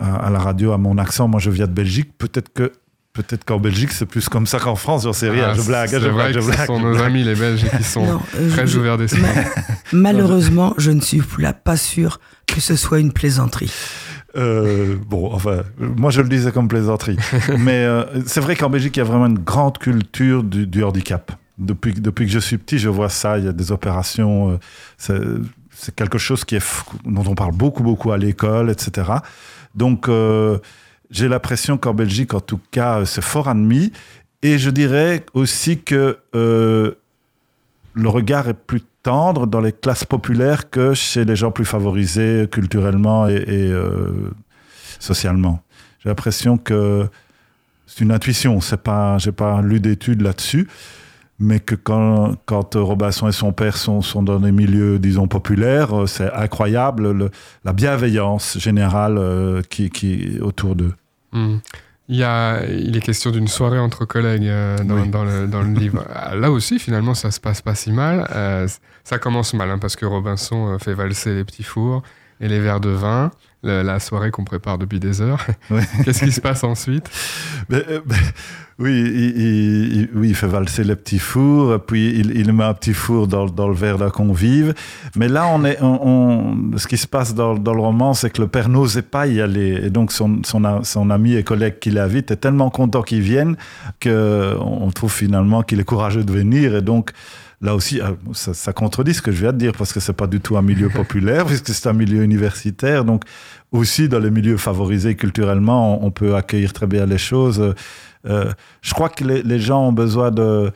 [0.00, 1.28] à, à la radio à mon accent.
[1.28, 2.10] Moi, je viens de Belgique.
[2.18, 2.72] Peut-être que
[3.14, 5.02] peut-être qu'en Belgique, c'est plus comme ça qu'en France.
[5.04, 5.48] J'en sais rien.
[5.50, 5.90] Ah, je blague.
[5.90, 6.32] Je vrai blague.
[6.34, 6.58] Je que blague.
[6.60, 7.04] ce sont je nos blague.
[7.06, 9.22] amis les Belges qui sont Non, euh, très je- ouverts d'esprit.
[9.92, 13.72] Malheureusement, je ne suis là pas sûr que ce soit une plaisanterie.
[14.36, 17.18] Euh, bon, enfin, moi je le disais comme plaisanterie.
[17.58, 20.82] Mais euh, c'est vrai qu'en Belgique, il y a vraiment une grande culture du, du
[20.82, 21.32] handicap.
[21.58, 23.38] Depuis, que- depuis que je suis petit, je vois ça.
[23.38, 24.58] Il y a des opérations.
[24.98, 25.38] euh,
[25.74, 26.64] c'est quelque chose qui est,
[27.04, 29.10] dont on parle beaucoup, beaucoup à l'école, etc.
[29.74, 30.58] Donc, euh,
[31.10, 33.92] j'ai l'impression qu'en Belgique, en tout cas, c'est fort admis.
[34.42, 36.92] Et je dirais aussi que euh,
[37.94, 42.48] le regard est plus tendre dans les classes populaires que chez les gens plus favorisés
[42.50, 44.30] culturellement et, euh,
[44.98, 45.62] socialement.
[46.00, 47.08] J'ai l'impression que
[47.86, 48.60] c'est une intuition.
[48.60, 50.68] C'est pas, j'ai pas lu d'études là-dessus,
[51.42, 55.92] mais que quand, quand Robinson et son père sont, sont dans des milieux, disons, populaires,
[56.02, 57.30] euh, c'est incroyable le-
[57.64, 60.94] la bienveillance générale euh, qui, qui est autour d'eux.
[61.32, 61.56] Hmm.
[62.08, 65.08] Il, y a, il est question d'une soirée entre collègues euh, dans, Oui.
[65.08, 66.04] dans le, dans le livre.
[66.34, 68.26] Là aussi, finalement, ça se passe pas si mal.
[68.34, 68.66] Euh,
[69.04, 72.02] ça commence mal, hein, parce que Robinson fait valser les petits fours
[72.42, 73.30] et les verres de vin,
[73.62, 75.46] le- la soirée qu'on prépare depuis des heures.
[75.70, 75.82] Ouais.
[76.04, 77.08] Qu'est-ce qui se passe ensuite?
[77.70, 78.16] Mais, euh, mais,
[78.78, 82.74] oui, il, il- il- oui, il fait valser le petit four, puis il, met un
[82.74, 84.74] petit four dans, dans le verre d'un convive.
[85.14, 86.00] Mais là, on est, on,
[86.72, 89.26] on- ce qui se passe dans, dans le roman, c'est que le père n'osait pas
[89.28, 89.80] y aller.
[89.84, 93.56] Et donc, son, son, son ami et collègue qui l'invite est tellement content qu'il vienne
[94.02, 96.74] qu'on trouve finalement qu'il est courageux de venir.
[96.74, 97.10] Et donc,
[97.62, 100.12] là aussi, euh, ça, ça contredit ce que je viens de dire, parce que c'est
[100.12, 103.04] pas du tout un milieu populaire, puisque c'est un milieu universitaire.
[103.04, 103.24] Donc,
[103.70, 107.74] aussi dans les milieux favorisés culturellement, on, on peut accueillir très bien les choses.
[108.26, 110.70] Euh, je crois que les, les gens ont besoin de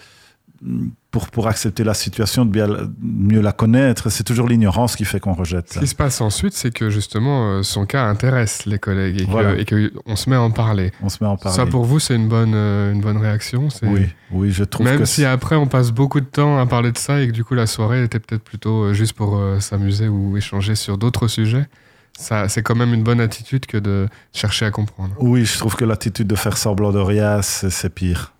[1.16, 2.66] pour, pour accepter la situation, de bien
[3.00, 4.10] mieux la connaître.
[4.10, 7.52] C'est toujours l'ignorance qui fait qu'on rejette Ce qui se passe ensuite, c'est que justement,
[7.52, 9.54] euh, son cas intéresse les collègues et Voilà.
[9.64, 10.92] qu'on se met à en parler.
[11.02, 11.56] On se met à en parler.
[11.56, 14.98] Ça, pour vous, c'est une bonne, euh, une bonne réaction Oui, oui, je trouve Même
[14.98, 17.42] que si après on passe beaucoup de temps à parler de ça et que du
[17.42, 21.28] coup la soirée était peut-être plutôt euh, juste pour euh, s'amuser ou échanger sur d'autres
[21.28, 21.66] sujets,
[22.12, 25.14] c'est quand même une bonne attitude que de chercher à comprendre.
[25.18, 28.32] Oui, je trouve que l'attitude de faire semblant de rien, c'est pire.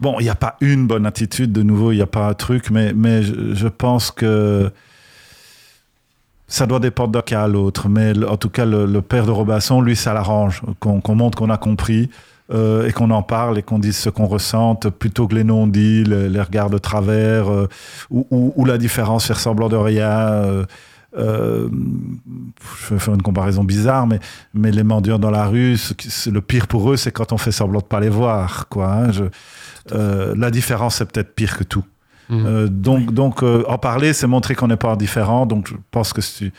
[0.00, 2.34] Bon, il n'y a pas une bonne attitude, de nouveau, il n'y a pas un
[2.34, 4.70] truc, mais, mais je, pense que
[6.46, 7.88] ça doit dépendre d'un cas à l'autre.
[7.88, 11.58] Mais en tout cas, le, père de Robinson, lui, ça l'arrange, qu'on montre qu'on a
[11.58, 12.10] compris
[12.52, 16.04] euh, et qu'on en parle et qu'on dise ce qu'on ressente, plutôt que les non-dits,
[16.04, 17.68] les, regards de travers, euh,
[18.10, 20.08] ou la différence, faire semblant de rien.
[20.08, 20.64] euh,
[21.16, 21.68] euh,
[22.88, 24.20] je vais faire une comparaison bizarre, mais
[24.52, 25.76] mais les mendiants dans la rue,
[26.30, 28.68] le pire pour eux, c'est quand on fait semblant de pas les voir.
[28.68, 29.12] Quoi, hein.
[29.12, 29.24] Je-
[29.92, 31.84] euh, la différence, c'est peut-être pire que tout.
[32.30, 32.46] Mhm.
[32.46, 35.44] Euh, donc, donc euh, en parler, c'est montrer qu'on n'est pas indifférent.
[35.46, 36.52] Donc, je pense que si-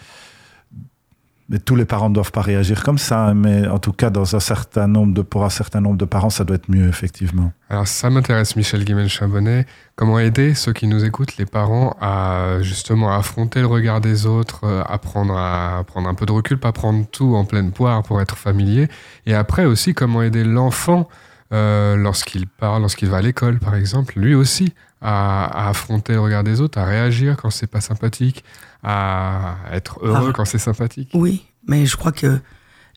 [1.50, 3.34] mais tous les parents ne doivent pas réagir comme ça.
[3.34, 6.30] Mais en tout cas, dans un certain nombre de, pour un certain nombre de parents,
[6.30, 7.52] ça doit être mieux, effectivement.
[7.70, 13.12] Alors ça m'intéresse Michel Guimel-Chabonnet, comment aider ceux qui nous écoutent, les parents, à justement
[13.12, 17.06] affronter le regard des autres, euh, apprendre à prendre un peu de recul, pas prendre
[17.12, 18.88] tout en pleine poire pour être familier,
[19.26, 21.08] et après aussi comment aider l'enfant
[21.54, 26.20] euh, lorsqu'il parle, lorsqu'il va à l'école par exemple, lui aussi à, à affronter le
[26.22, 28.44] regard des autres, à réagir quand c'est pas sympathique,
[28.84, 30.34] à être heureux Ah.
[30.36, 31.10] quand c'est sympathique.
[31.14, 32.40] Oui, mais je crois que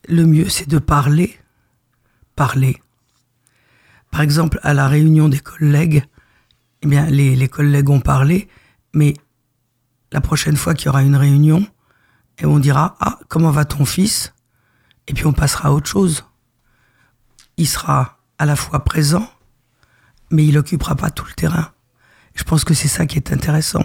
[0.09, 1.39] le mieux, c'est de parler.
[2.37, 2.81] Parler.
[4.11, 6.05] Par exemple, à la réunion des collègues,
[6.83, 8.49] eh bien, les, les collègues ont parlé,
[8.95, 9.15] mais
[10.13, 11.67] la prochaine fois qu'il y aura une réunion,
[12.39, 14.33] et on dira Ah, comment va ton fils?
[15.09, 16.25] Et puis on passera à autre chose.
[17.57, 19.29] il sera à la fois présent,
[20.31, 21.73] mais il occupera pas tout le terrain.
[22.35, 23.85] Je pense que c'est ça qui est intéressant.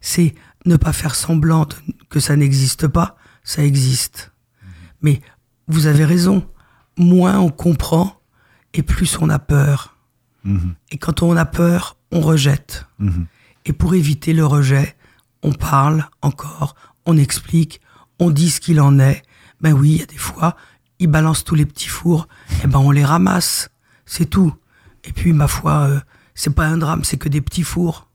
[0.00, 1.68] C'est ne pas faire semblant
[2.08, 4.32] que ça n'existe pas, ça existe.
[5.02, 5.20] Mais
[5.68, 6.48] vous avez raison,
[6.96, 8.20] moins on comprend
[8.72, 9.96] et plus on a peur.
[10.44, 10.74] Mhm.
[10.90, 12.86] Et quand on a peur, on rejette.
[12.98, 13.26] Mhm.
[13.66, 14.96] Et pour éviter le rejet,
[15.42, 16.74] on parle encore,
[17.06, 17.80] on explique,
[18.18, 19.22] on dit ce qu'il en est.
[19.60, 20.56] Ben oui, il y a des fois,
[20.98, 22.28] ils balancent tous les petits fours,
[22.62, 23.70] et ben on les ramasse,
[24.06, 24.52] c'est tout.
[25.04, 26.00] Et puis ma foi, euh,
[26.34, 28.08] c'est pas un drame, c'est que des petits fours.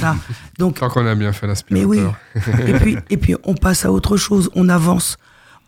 [0.00, 0.16] Là.
[0.58, 2.00] Donc, Tant qu'on a bien fait mais oui.
[2.00, 2.68] l'aspirateur.
[2.68, 5.16] et puis, et puis on passe à autre chose, on avance.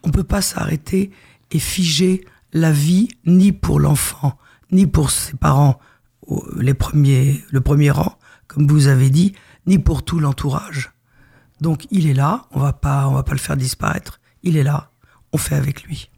[0.03, 1.11] On peut pas s'arrêter
[1.51, 4.39] et figer la vie ni pour l'enfant,
[4.73, 5.79] ni pour ses parents,
[6.57, 9.35] les premiers, le premier rang, comme vous avez dit,
[9.67, 10.93] ni pour tout l'entourage.
[11.61, 14.21] Donc il est là, on va pas, on va pas le faire disparaître.
[14.43, 14.91] Il est là,
[15.33, 16.11] on fait avec lui.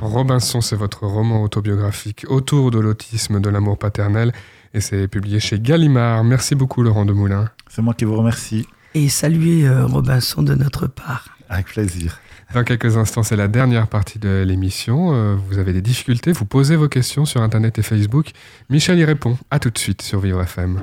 [0.00, 4.32] Robinson, c'est votre roman autobiographique autour de l'autisme, de l'amour paternel,
[4.74, 6.24] et c'est publié chez Gallimard.
[6.24, 7.48] Merci beaucoup, Laurent Demoulin.
[7.68, 8.66] C'est moi qui vous remercie.
[8.94, 11.28] Et saluer euh, Robinson de notre part.
[11.48, 12.18] Avec plaisir.
[12.54, 15.12] Dans quelques instants, c'est la dernière partie de l'émission.
[15.14, 18.30] Euh, Vous avez des difficultés, vous posez vos questions sur Internet et Facebook.
[18.68, 19.38] Michel y répond.
[19.52, 20.80] À tout de suite sur Vivre FM.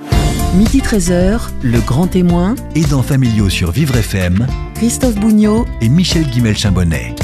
[0.56, 7.16] Midi 13h, le grand témoin, Aidants familiaux sur Vivre FM Christophe Bougnot et Michel Guimel-Chambonnet.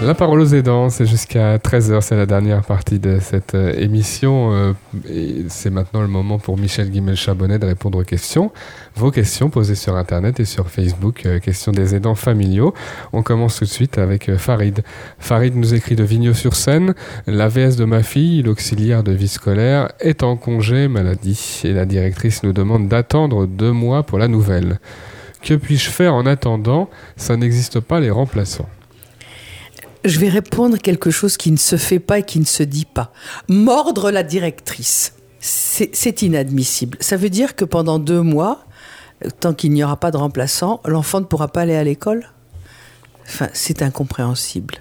[0.00, 4.52] La parole aux aidants, c'est jusqu'à 13h, c'est la dernière partie de cette euh, émission.
[4.52, 8.52] euh, c'est maintenant le moment pour Michel Guimel-Chabonnet de répondre aux questions.
[8.94, 12.74] Vos questions posées sur Internet et sur Facebook, euh, questions des aidants familiaux.
[13.12, 14.82] On commence tout de suite avec Farid.
[15.18, 16.94] Farid nous écrit de Vigneault-sur-Seine.
[17.26, 21.86] La VS de ma fille, l'auxiliaire de vie scolaire, est en congé maladie et la
[21.86, 24.78] directrice nous demande d'attendre deux mois pour la nouvelle.
[25.42, 26.88] Que puis-je faire en attendant?
[27.16, 28.68] Ça n'existe pas les remplaçants.
[30.04, 32.86] Je vais répondre quelque chose qui ne se fait pas et qui ne se dit
[32.86, 33.12] pas.
[33.48, 35.14] Mordre la directrice.
[35.40, 36.98] C'est inadmissible.
[37.00, 38.64] Ça veut dire que pendant deux mois,
[39.40, 42.28] tant qu'il n'y aura pas de remplaçant, l'enfant ne pourra pas aller à l'école?
[43.24, 44.76] Enfin, c'est incompréhensible.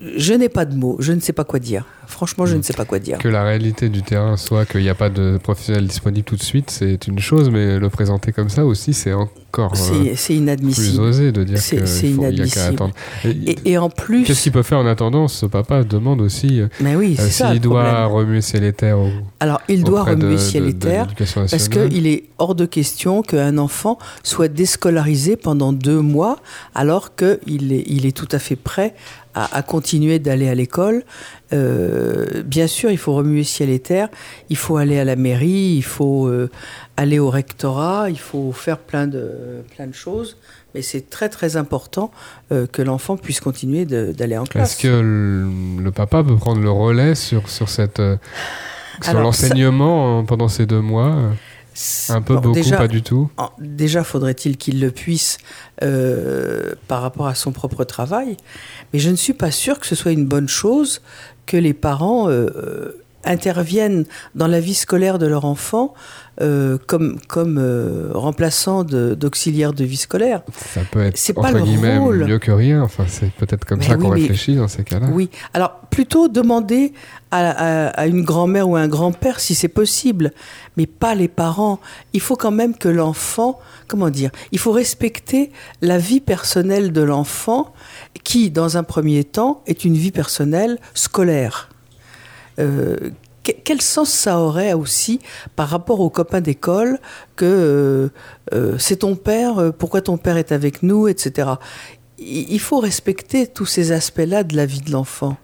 [0.00, 1.84] Je n'ai pas de mots, je ne sais pas quoi dire.
[2.06, 3.18] Franchement, je ne sais pas quoi dire.
[3.18, 6.42] Que la réalité du terrain soit qu'il n'y a pas de professionnel disponible tout de
[6.42, 9.12] suite, c'est une chose, mais le présenter comme ça aussi, c'est
[9.58, 11.02] encore euh, C'est c'est plus inadmissible.
[11.02, 11.76] osé de dire C'est-
[12.08, 12.64] inadmissible.
[12.74, 12.94] attendre.
[13.24, 15.28] Et- Et, et en plus, Qu'est-ce qu'il peut faire en attendant?
[15.28, 19.08] Ce papa demande aussi euh, mais oui, ça s'il doit remuer ses laitères au,
[19.40, 21.06] Alors, il doit remuer ciel et terre.
[21.50, 26.36] Parce qu'il est hors de question qu'un enfant soit déscolarisé pendant deux mois
[26.74, 28.94] alors qu'il est, il est tout à fait prêt
[29.34, 31.02] à, à continuer d'aller à l'école.
[31.54, 34.08] Euh, bien sûr, il faut remuer ciel et terre,
[34.50, 36.50] il faut aller à la mairie, il faut euh,
[36.96, 39.30] aller au rectorat, il faut faire plein de,
[39.74, 40.36] plein de choses.
[40.74, 42.10] Mais c'est très très important
[42.50, 44.72] euh, que l'enfant puisse continuer d'aller en classe.
[44.72, 48.02] Est-ce que le, le papa peut prendre le relais sur, sur, cette,
[49.02, 51.16] sur l'enseignement euh, pendant ces deux mois
[52.08, 53.30] Un peu, Bon, beaucoup, déjà, pas du tout?
[53.58, 55.38] Déjà, faudrait-il qu'il le puisse
[55.82, 58.36] euh, par rapport à son propre travail.
[58.92, 61.02] Mais je ne suis pas sûre que ce soit une bonne chose
[61.46, 64.04] que les parents euh, euh, interviennent
[64.34, 65.94] dans la vie scolaire de leur enfant
[66.40, 70.42] euh, comme, comme euh, remplaçant de- d'auxiliaire de, vie scolaire.
[70.74, 71.60] Ça peut être, C'est pas le
[72.00, 72.24] rôle.
[72.26, 72.82] mieux que rien.
[72.82, 75.06] Enfin, c'est peut-être comme Mais ça oui, qu'on réfléchit dans ces cas-là.
[75.12, 75.30] Oui.
[75.54, 76.92] Alors, plutôt demander
[77.30, 80.32] à, à- à une grand-mère ou à un grand-père si c'est possible,
[80.76, 81.78] mais pas les parents.
[82.14, 85.50] Il faut quand même que l'enfant, comment dire, il faut respecter
[85.82, 87.72] la vie personnelle de l'enfant
[88.22, 91.68] qui, dans un premier temps, est une vie personnelle scolaire.
[92.58, 93.10] Euh,
[93.42, 95.18] que- quel sens ça aurait aussi
[95.56, 96.98] par rapport aux copains d'école
[97.36, 98.08] que euh,
[98.54, 101.50] euh, c'est ton père, pourquoi ton père est avec nous, etc.
[102.18, 105.36] Il faut respecter tous ces aspects-là de la vie de l'enfant.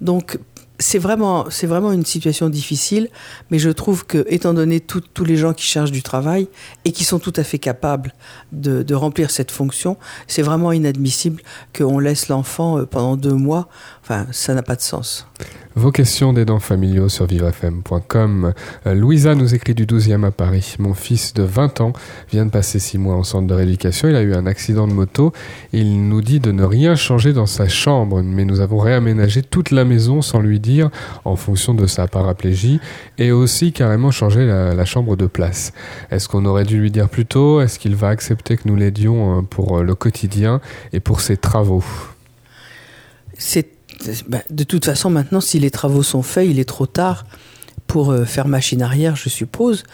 [0.00, 0.38] Donc,
[0.82, 3.08] c'est vraiment, c'est vraiment une situation difficile,
[3.50, 6.48] mais je trouve que, étant donné tous les gens qui cherchent du travail
[6.84, 8.12] et qui sont tout à fait capables
[8.52, 11.42] de, de remplir cette fonction, c'est vraiment inadmissible
[11.76, 13.68] qu'on laisse l'enfant euh, pendant deux mois.
[14.02, 15.26] Enfin, ça n'a pas de sens.
[15.74, 18.52] Vos questions d'aidants familiaux sur vivrefm.com.
[18.86, 20.74] Euh, Louisa nous écrit du 12e à Paris.
[20.78, 21.92] Mon fils de 20 ans
[22.30, 24.08] vient de passer 6 mois en centre de rééducation.
[24.08, 25.32] Il a eu un accident de moto.
[25.72, 29.70] Il nous dit de ne rien changer dans sa chambre, mais nous avons réaménagé toute
[29.70, 30.71] la maison sans lui dire
[31.24, 32.80] en fonction de sa paraplégie
[33.18, 35.72] et aussi carrément changer la, chambre de place.
[36.10, 37.60] Est-ce qu'on aurait dû lui dire plus tôt?
[37.60, 40.60] Est-ce qu'il va accepter que nous l'aidions euh, pour euh, le quotidien
[40.92, 41.84] et pour ses travaux?
[43.38, 43.68] C'est,
[44.28, 47.24] ben, de toute façon, maintenant, si les travaux sont faits, il est trop tard
[47.86, 49.84] pour euh, faire machine arrière, je suppose.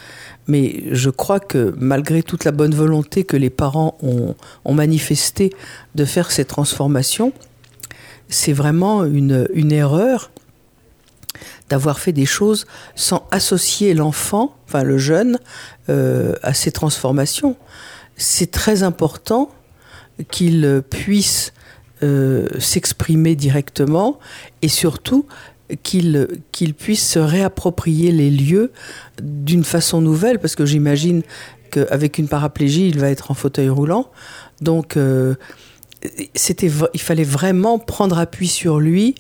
[0.47, 5.53] Mais je crois que malgré toute la bonne volonté que les parents ont, ont manifestée
[5.95, 7.33] de faire ces transformations,
[8.29, 10.31] c'est vraiment une erreur
[11.69, 15.39] d'avoir fait des choses sans associer l'enfant, enfin le jeune,
[15.89, 17.57] euh, à ces transformations.
[18.17, 19.51] C'est très important
[20.31, 21.53] qu'il puisse
[22.03, 24.19] euh, s'exprimer directement
[24.63, 25.27] et surtout
[25.83, 28.73] qu'il puisse se réapproprier les lieux
[29.23, 31.23] d'une façon nouvelle, parce que j'imagine
[31.71, 34.11] qu'avec une paraplégie, il va être en fauteuil roulant.
[34.61, 35.35] Donc, euh,
[36.03, 39.15] il fallait vraiment prendre appui sur lui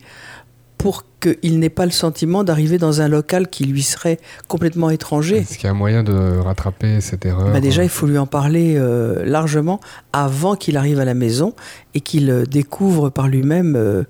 [0.79, 5.39] pour qu'il n'ait pas le sentiment d'arriver dans un local qui lui serait complètement étranger.
[5.39, 8.27] Est-ce qu'il y a moyen de rattraper cette erreur bah Déjà, il faut lui en
[8.27, 9.81] parler euh, largement
[10.13, 11.55] avant qu'il arrive à la maison
[11.95, 14.05] et qu'il euh, découvre par lui-même euh, euh,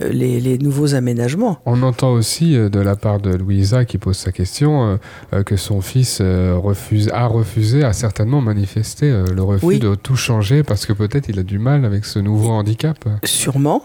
[0.00, 1.58] les, les, nouveaux aménagements.
[1.66, 4.98] On entend aussi euh, de la part de Louisa qui pose sa question
[5.32, 9.78] euh, que son fils refuse, a refusé, a certainement manifesté le refus oui.
[9.78, 12.96] de tout changer parce que peut-être il a du mal avec ce nouveau handicap.
[13.24, 13.82] Sûrement,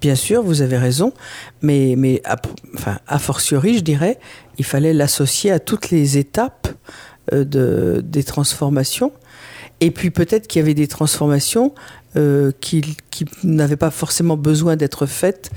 [0.00, 1.12] bien sûr, vous avez raison,
[1.62, 2.36] mais, mais a,
[2.74, 4.18] enfin, a fortiori, je dirais,
[4.58, 6.68] il fallait l'associer à toutes les étapes
[7.32, 9.12] de, des transformations.
[9.80, 11.74] Et puis peut-être qu'il y avait des transformations
[12.16, 15.50] euh, qui, qui n'avaient pas forcément besoin d'être faites,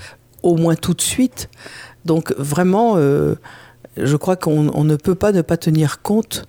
[0.44, 1.50] au moins tout de suite.
[2.06, 3.36] Donc vraiment, euh,
[3.98, 6.46] je crois qu'on ne peut pas ne pas tenir compte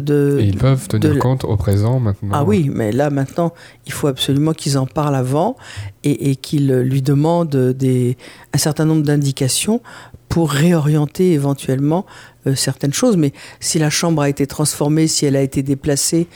[0.00, 0.38] de...
[0.40, 1.18] Et ils peuvent tenir de...
[1.18, 2.30] compte au présent maintenant.
[2.32, 3.52] Ah oui, mais là maintenant,
[3.86, 5.56] il faut absolument qu'ils en parlent avant
[6.04, 8.16] et, et qu'ils lui demandent des,
[8.52, 9.80] un certain nombre d'indications
[10.28, 12.04] pour réorienter éventuellement
[12.46, 13.16] euh, certaines choses.
[13.16, 16.26] Mais si la chambre a été transformée, si elle a été déplacée,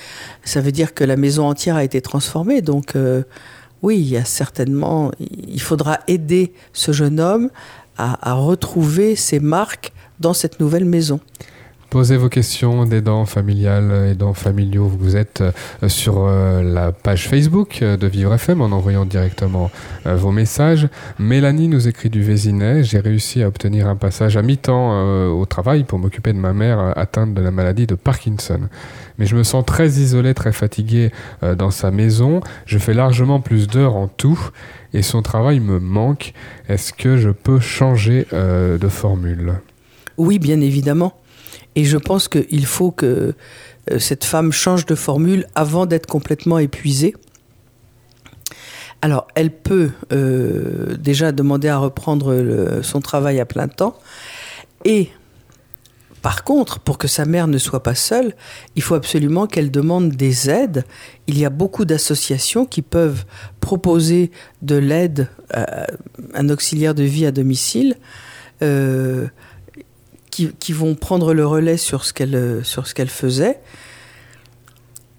[0.44, 2.62] ça veut dire que la maison entière a été transformée.
[2.62, 3.22] Donc euh,
[3.82, 7.50] oui, il y a certainement, il faudra aider ce jeune homme
[7.98, 11.20] à, à retrouver ses marques dans cette nouvelle maison.
[11.90, 14.86] Posez vos questions d'aidants familiales, aidants familiaux.
[14.86, 15.42] Vous êtes
[15.88, 19.72] sur la page Facebook de Vivre FM en envoyant directement
[20.04, 20.88] vos messages.
[21.18, 22.84] Mélanie nous écrit du Vésinet.
[22.84, 26.96] J'ai réussi à obtenir un passage à mi-temps au travail pour m'occuper de ma mère
[26.96, 28.60] atteinte de la maladie de Parkinson.
[29.18, 31.10] Mais je me sens très isolé, très fatigué
[31.58, 32.40] dans sa maison.
[32.66, 34.38] Je fais largement plus d'heures en tout
[34.94, 36.34] et son travail me manque.
[36.68, 39.54] Est-ce que je peux changer de formule?
[40.18, 41.14] Oui, bien évidemment.
[41.76, 43.34] Et je pense qu'il faut que
[43.90, 47.14] euh, cette femme change de formule avant d'être complètement épuisée.
[49.02, 53.98] Alors, elle peut euh, déjà demander à reprendre son travail à plein temps.
[54.84, 55.10] Et
[56.22, 58.34] par contre, pour que sa mère ne soit pas seule,
[58.76, 60.84] il faut absolument qu'elle demande des aides.
[61.26, 63.24] Il y a beaucoup d'associations qui peuvent
[63.60, 64.30] proposer
[64.60, 65.86] de l'aide à
[66.34, 67.96] un auxiliaire de vie à domicile.
[68.62, 69.28] Euh,
[70.58, 73.60] qui, vont prendre le relais sur ce qu'elle sur ce qu'elle faisait.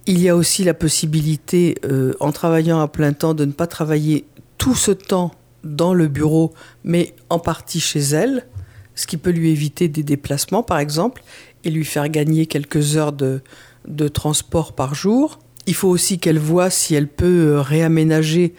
[0.07, 3.67] Il y a aussi la possibilité, euh, en travaillant à plein temps, de ne pas
[3.67, 4.25] travailler
[4.57, 5.31] tout ce temps
[5.63, 6.53] dans le bureau,
[6.83, 8.47] mais en partie chez elle,
[8.95, 11.23] ce qui peut lui éviter des déplacements, par exemple,
[11.63, 13.41] et lui faire gagner quelques heures de,
[13.87, 15.39] de transport par jour.
[15.67, 18.55] Il faut aussi qu'elle voit si elle peut réaménager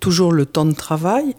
[0.00, 1.34] toujours le temps de travail.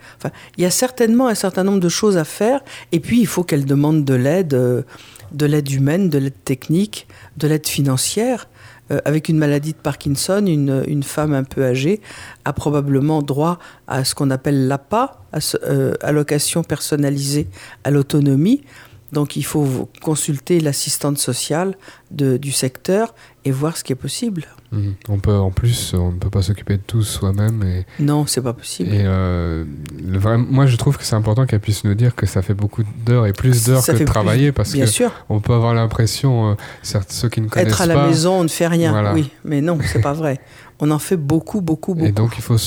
[0.58, 2.62] Il y a certainement un certain nombre de choses à faire.
[2.92, 4.84] Et puis, il faut qu'elle demande de l'aide, euh,
[5.32, 8.48] de l'aide humaine, de l'aide technique, de l'aide financière.
[8.90, 12.00] Euh, avec une maladie de Parkinson, une, femme un peu âgée
[12.46, 15.22] a probablement droit à ce qu'on appelle l'APA,
[15.64, 17.48] euh, allocation personnalisée
[17.84, 18.64] à l'autonomie.
[19.12, 21.76] Donc il faut consulter l'assistante sociale
[22.12, 23.14] du secteur
[23.46, 24.46] et voir ce qui est possible.
[24.72, 24.90] Mmh.
[25.08, 27.64] On peut en plus, on ne peut pas s'occuper de tout soi-même.
[27.64, 28.94] Et, non, c'est pas possible.
[28.94, 29.64] Et euh,
[30.04, 32.54] le vrai, moi, je trouve que c'est important qu'elle puisse nous dire que ça fait
[32.54, 35.12] beaucoup d'heures et plus d'heures que de travailler, parce bien que sûr.
[35.30, 38.08] on peut avoir l'impression, euh, certes ceux qui ne connaissent pas, être à la pas,
[38.08, 38.92] maison, on ne fait rien.
[38.92, 39.14] Voilà.
[39.14, 40.40] Oui, mais non, c'est pas vrai.
[40.80, 42.06] On en fait beaucoup, beaucoup, beaucoup.
[42.08, 42.58] Et donc, il faut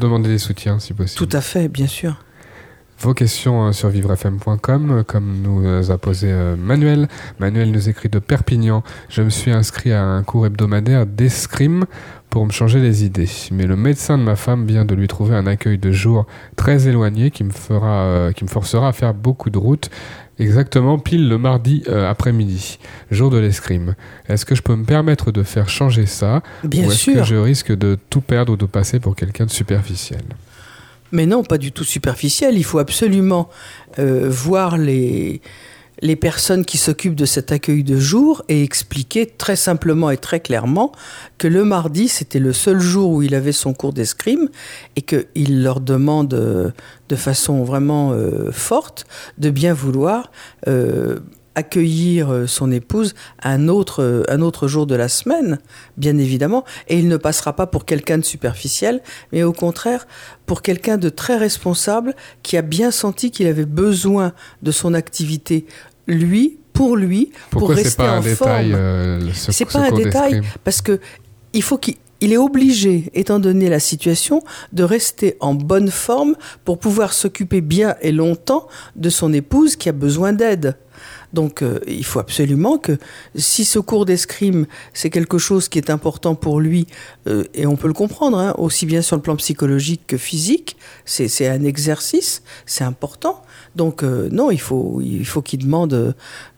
[0.00, 1.18] demander des soutiens, si possible.
[1.18, 2.16] Tout à fait, bien sûr
[3.00, 7.08] vos questions sur vivrefm.com, comme nous a posé Manuel.
[7.38, 8.82] Manuel nous écrit de Perpignan.
[9.08, 11.84] Je me suis inscrit à un cours hebdomadaire d'escrime
[12.30, 13.28] pour me changer les idées.
[13.52, 16.88] Mais le médecin de ma femme vient de lui trouver un accueil de jour très
[16.88, 19.90] éloigné qui me, fera, euh, qui me forcera à faire beaucoup de routes.
[20.38, 22.78] Exactement pile le mardi euh, après-midi,
[23.10, 23.96] jour de l'escrime.
[24.28, 26.42] Est-ce que je peux me permettre de faire changer ça?
[26.62, 27.14] Bien Ou est-ce sûr.
[27.14, 30.22] que je risque de tout perdre ou de passer pour quelqu'un de superficiel?
[31.12, 32.56] Mais non, pas du tout superficiel.
[32.56, 33.48] Il faut absolument
[33.98, 35.40] euh, voir les,
[36.00, 40.40] les personnes qui s'occupent de cet accueil de jour et expliquer très simplement et très
[40.40, 40.92] clairement
[41.38, 44.48] que le mardi, c'était le seul jour où il avait son cours d'escrime
[44.96, 46.70] et qu'il leur demande euh,
[47.08, 49.06] de façon vraiment euh, forte
[49.38, 50.30] de bien vouloir
[51.58, 55.58] accueillir euh, son épouse un autre, euh, un autre jour de la semaine,
[55.96, 59.02] bien évidemment, et il ne passera pas pour quelqu'un de superficiel,
[59.32, 60.06] mais au contraire
[60.46, 64.32] pour quelqu'un de très responsable qui a bien senti qu'il avait besoin
[64.62, 65.66] de son activité,
[66.06, 68.80] lui, pour lui, Pourquoi pour c'est rester pas un en détail forme.
[68.80, 71.00] euh, ce- C'est ce pas un détail parce que
[71.52, 74.42] il faut qu'il il est obligé, étant donné la situation,
[74.72, 76.34] de rester en bonne forme
[76.64, 80.76] pour pouvoir s'occuper bien et longtemps de son épouse qui a besoin d'aide.
[81.32, 82.98] Donc euh, il faut absolument que
[83.34, 86.86] si ce cours d'escrime, c'est quelque chose qui est important pour lui,
[87.26, 90.76] euh, et on peut le comprendre, hein, aussi bien sur le plan psychologique que physique,
[91.04, 93.42] c'est un exercice, c'est important.
[93.76, 96.14] Donc euh, non, il faut, il faut qu'il demande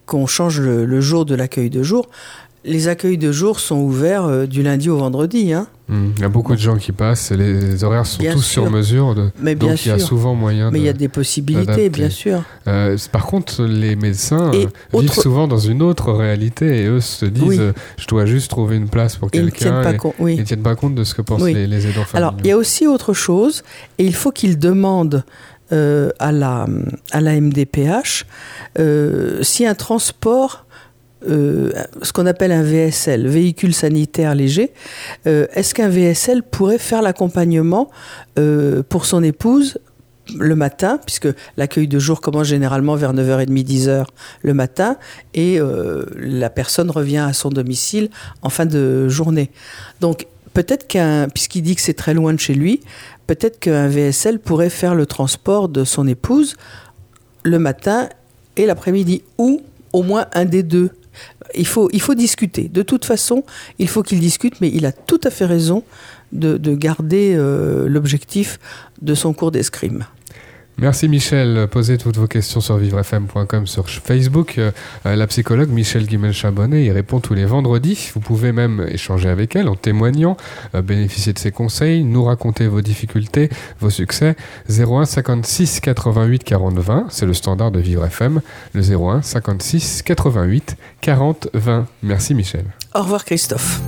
[0.07, 2.09] qu'on change le jour de l'accueil de jour.
[2.63, 5.55] Les accueils de jour sont ouverts euh, du lundi au vendredi.
[5.55, 5.67] Hein.
[5.89, 8.43] Hmm, Il y a beaucoup de gens qui passent et les horaires sont Bien tous
[8.43, 8.65] sûr.
[8.65, 9.15] sur mesure.
[9.15, 10.09] De, Mais bien donc il y a sûr.
[10.09, 12.43] souvent moyen Mais il y a des possibilités, bien sûr.
[12.69, 16.87] Euh, par contre, les médecins Et euh, vivent autre- souvent dans une autre réalité et
[16.87, 17.59] eux se disent Oui.
[17.97, 20.11] je dois juste trouver une place pour Ils ne tiennent quelqu'un.
[20.19, 20.35] Oui.
[20.35, 21.55] ils ne tiennent pas compte de ce que pensent Oui.
[21.55, 22.57] les, les aidants Alors, il y familiaux.
[22.59, 23.63] a aussi autre chose,
[23.97, 25.25] et il faut qu'il demande
[25.73, 26.67] euh, à, la,
[27.11, 28.27] à la MDPH
[29.43, 30.67] si un transport,
[31.29, 34.73] euh, ce qu'on appelle un VSL, véhicule sanitaire léger,
[35.27, 37.91] euh, est-ce qu'un VSL pourrait faire l'accompagnement
[38.39, 39.79] euh, pour son épouse
[40.39, 44.07] le matin, puisque l'accueil de jour commence généralement vers 9h30, 10h
[44.43, 44.97] le matin,
[45.35, 45.59] et
[46.15, 48.11] la personne revient à son domicile
[48.43, 49.51] en fin de journée?
[50.01, 52.81] Donc, peut-être qu'un, puisqu'il dit que c'est très loin de chez lui,
[53.27, 56.55] peut-être qu'un VSL pourrait faire le transport de son épouse
[57.43, 58.09] le matin
[58.57, 59.63] et l'après-midi, ou
[59.93, 60.91] au moins un des deux.
[61.55, 62.69] Il faut, il faut discuter.
[62.69, 63.45] De toute façon,
[63.79, 65.85] il faut qu'il discute, mais il a tout à fait raison
[66.33, 68.59] de, de garder euh, l'objectif
[69.03, 70.07] de son cours d'escrime.
[70.81, 71.69] Merci Michel.
[71.71, 74.57] Posez toutes vos questions sur vivrefm.com sur Facebook.
[74.57, 74.71] Euh,
[75.05, 78.11] euh, la psychologue Michel Guimel-Chabonnet y répond tous les vendredis.
[78.15, 80.39] Vous pouvez même échanger avec elle en témoignant,
[80.75, 84.37] euh, bénéficier de ses conseils, nous raconter vos difficultés, vos succès.
[84.71, 88.41] 01 56 88 40 20, c'est le standard de Vivre FM.
[88.73, 91.87] Le 01 56 88 40 20.
[92.03, 92.65] Merci Michel.
[92.95, 93.83] Au revoir Christophe.